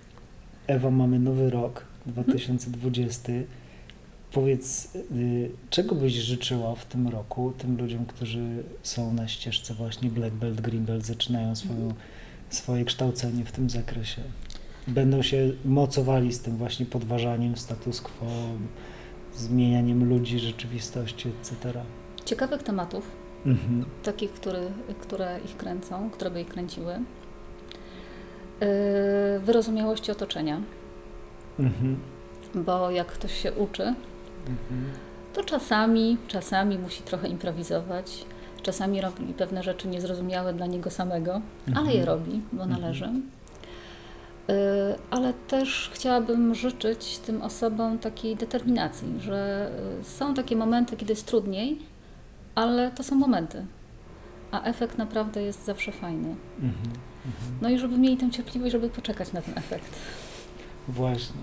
Ewa, 0.67 0.91
mamy 0.91 1.19
nowy 1.19 1.51
rok, 1.51 1.85
2020. 2.09 3.33
Powiedz, 4.33 4.95
y, 4.95 5.51
czego 5.71 5.95
byś 5.95 6.13
życzyła 6.13 6.75
w 6.75 6.85
tym 6.87 7.09
roku 7.09 7.53
tym 7.59 7.79
ludziom, 7.79 8.07
którzy 8.07 8.63
są 8.83 9.13
na 9.13 9.29
ścieżce 9.29 9.75
właśnie 9.75 10.11
Black 10.11 10.35
Belt, 10.35 10.61
Green 10.61 10.85
Belt, 10.85 11.07
zaczynają 11.07 11.57
swoją, 11.57 11.95
swoje 12.51 12.85
kształcenie 12.85 13.45
w 13.45 13.53
tym 13.53 13.71
zakresie? 13.71 14.23
Będą 14.89 15.23
się 15.23 15.51
mocowali 15.65 16.33
z 16.33 16.41
tym 16.41 16.57
właśnie 16.57 16.87
podważaniem 16.87 17.57
status 17.57 18.01
quo, 18.01 18.27
zmienianiem 19.37 20.09
ludzi, 20.09 20.39
rzeczywistości, 20.39 21.29
etc. 21.29 21.81
Ciekawych 22.25 22.63
tematów, 22.63 23.11
Mhm. 23.47 23.85
takich, 24.03 24.33
który, 24.33 24.61
które 25.01 25.41
ich 25.45 25.57
kręcą, 25.57 26.11
które 26.11 26.31
by 26.31 26.41
ich 26.41 26.49
kręciły. 26.49 26.93
Yy, 28.61 28.67
Wyrozumiałości 29.41 30.11
otoczenia, 30.13 30.61
Mhm. 31.59 31.97
bo 32.55 32.91
jak 32.91 33.07
ktoś 33.07 33.43
się 33.43 33.53
uczy, 33.53 33.83
Mhm. 33.83 34.91
to 35.35 35.45
czasami, 35.45 36.17
czasami 36.29 36.79
musi 36.79 37.03
trochę 37.03 37.29
improwizować, 37.29 38.25
czasami 38.63 39.01
robi 39.01 39.35
pewne 39.35 39.63
rzeczy 39.63 39.89
niezrozumiałe 39.89 40.55
dla 40.55 40.67
niego 40.67 40.91
samego, 40.91 41.41
ale 41.75 41.93
je 41.95 42.05
robi, 42.05 42.43
bo 42.53 42.63
Mhm. 42.63 42.81
należy. 42.81 43.05
Y, 44.51 44.53
Ale 45.11 45.33
też 45.49 45.91
chciałabym 45.95 46.55
życzyć 46.55 47.19
tym 47.19 47.43
osobom 47.43 47.99
takiej 47.99 48.37
determinacji, 48.37 49.09
że 49.21 49.71
y, 50.01 50.05
są 50.05 50.35
takie 50.35 50.57
momenty, 50.57 50.97
kiedy 50.97 51.13
jest 51.13 51.27
trudniej, 51.27 51.79
ale 52.55 52.91
to 52.91 53.03
są 53.03 53.17
momenty, 53.17 53.67
a 54.53 54.63
efekt 54.63 54.99
naprawdę 54.99 55.43
jest 55.43 55.65
zawsze 55.65 55.93
fajny. 55.93 56.29
Mhm. 56.57 56.73
Mhm. 57.27 57.59
No 57.61 57.69
i 57.71 57.79
żeby 57.79 57.99
mieli 57.99 58.17
tę 58.17 58.31
cierpliwość, 58.31 58.73
żeby 58.73 58.89
poczekać 58.89 59.33
na 59.33 59.43
ten 59.43 59.59
efekt. 59.59 59.97
Właśnie. 60.89 61.41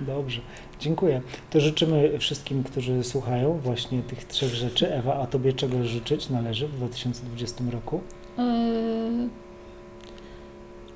Dobrze. 0.00 0.40
Dziękuję. 0.80 1.20
To 1.50 1.60
życzymy 1.60 2.18
wszystkim, 2.18 2.64
którzy 2.64 3.04
słuchają 3.04 3.58
właśnie 3.58 4.02
tych 4.02 4.24
trzech 4.24 4.54
rzeczy. 4.54 4.94
Ewa, 4.94 5.14
a 5.14 5.26
Tobie 5.26 5.52
czego 5.52 5.84
życzyć 5.84 6.30
należy 6.30 6.68
w 6.68 6.76
2020 6.76 7.64
roku? 7.72 8.00
Yy, 8.38 9.28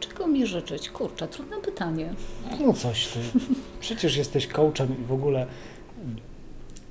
Czego 0.00 0.26
mi 0.26 0.46
życzyć? 0.46 0.90
Kurczę, 0.90 1.28
trudne 1.28 1.56
pytanie. 1.56 2.14
No 2.60 2.72
coś 2.72 3.08
Ty. 3.08 3.18
Przecież 3.80 4.16
jesteś 4.16 4.46
coachem 4.46 5.00
i 5.02 5.04
w 5.04 5.12
ogóle 5.12 5.46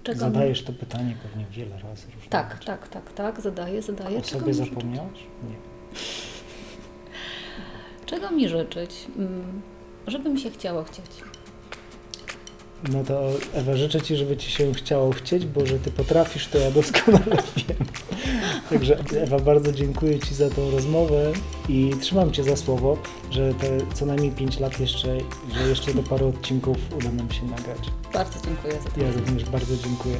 Czego 0.03 0.19
zadajesz 0.19 0.63
to 0.63 0.73
pytanie 0.73 1.15
pewnie 1.23 1.45
wiele 1.51 1.79
razy. 1.79 2.07
Tak, 2.29 2.51
rzeczy. 2.53 2.65
tak, 2.65 2.87
tak, 2.87 3.13
tak, 3.13 3.41
zadaję, 3.41 3.81
zadaję. 3.81 4.17
O 4.17 4.21
Czego 4.21 4.39
sobie 4.39 4.47
mi 4.47 4.53
życzyć? 4.53 4.73
zapomniałaś? 4.73 5.19
Nie. 5.49 5.55
Czego 8.05 8.31
mi 8.31 8.49
życzyć? 8.49 9.07
Mm, 9.17 9.61
Żeby 10.07 10.29
mi 10.29 10.39
się 10.39 10.51
chciało 10.51 10.83
chcieć. 10.83 11.05
No 12.89 13.03
to 13.03 13.29
Ewa, 13.53 13.75
życzę 13.75 14.01
Ci, 14.01 14.15
żeby 14.15 14.37
Ci 14.37 14.51
się 14.51 14.73
chciało 14.73 15.11
chcieć, 15.11 15.45
bo 15.45 15.65
że 15.65 15.79
Ty 15.79 15.91
potrafisz, 15.91 16.47
to 16.47 16.57
ja 16.57 16.71
doskonale 16.71 17.25
wiem. 17.57 17.87
Także 18.69 18.97
Ewa, 19.21 19.39
bardzo 19.39 19.71
dziękuję 19.71 20.19
Ci 20.19 20.35
za 20.35 20.49
tą 20.49 20.71
rozmowę 20.71 21.31
i 21.69 21.91
trzymam 22.01 22.31
Cię 22.31 22.43
za 22.43 22.55
słowo, 22.55 22.97
że 23.31 23.53
te 23.53 23.77
co 23.93 24.05
najmniej 24.05 24.31
5 24.31 24.59
lat 24.59 24.79
jeszcze, 24.79 25.17
że 25.55 25.67
jeszcze 25.69 25.93
do 25.93 26.03
paru 26.03 26.29
odcinków 26.29 26.77
uda 26.97 27.11
nam 27.11 27.31
się 27.31 27.45
nagrać. 27.45 27.91
Bardzo 28.13 28.39
dziękuję 28.45 28.73
za 28.73 28.89
to. 28.89 29.01
Ja 29.01 29.11
również 29.11 29.45
bardzo 29.45 29.77
dziękuję. 29.77 30.17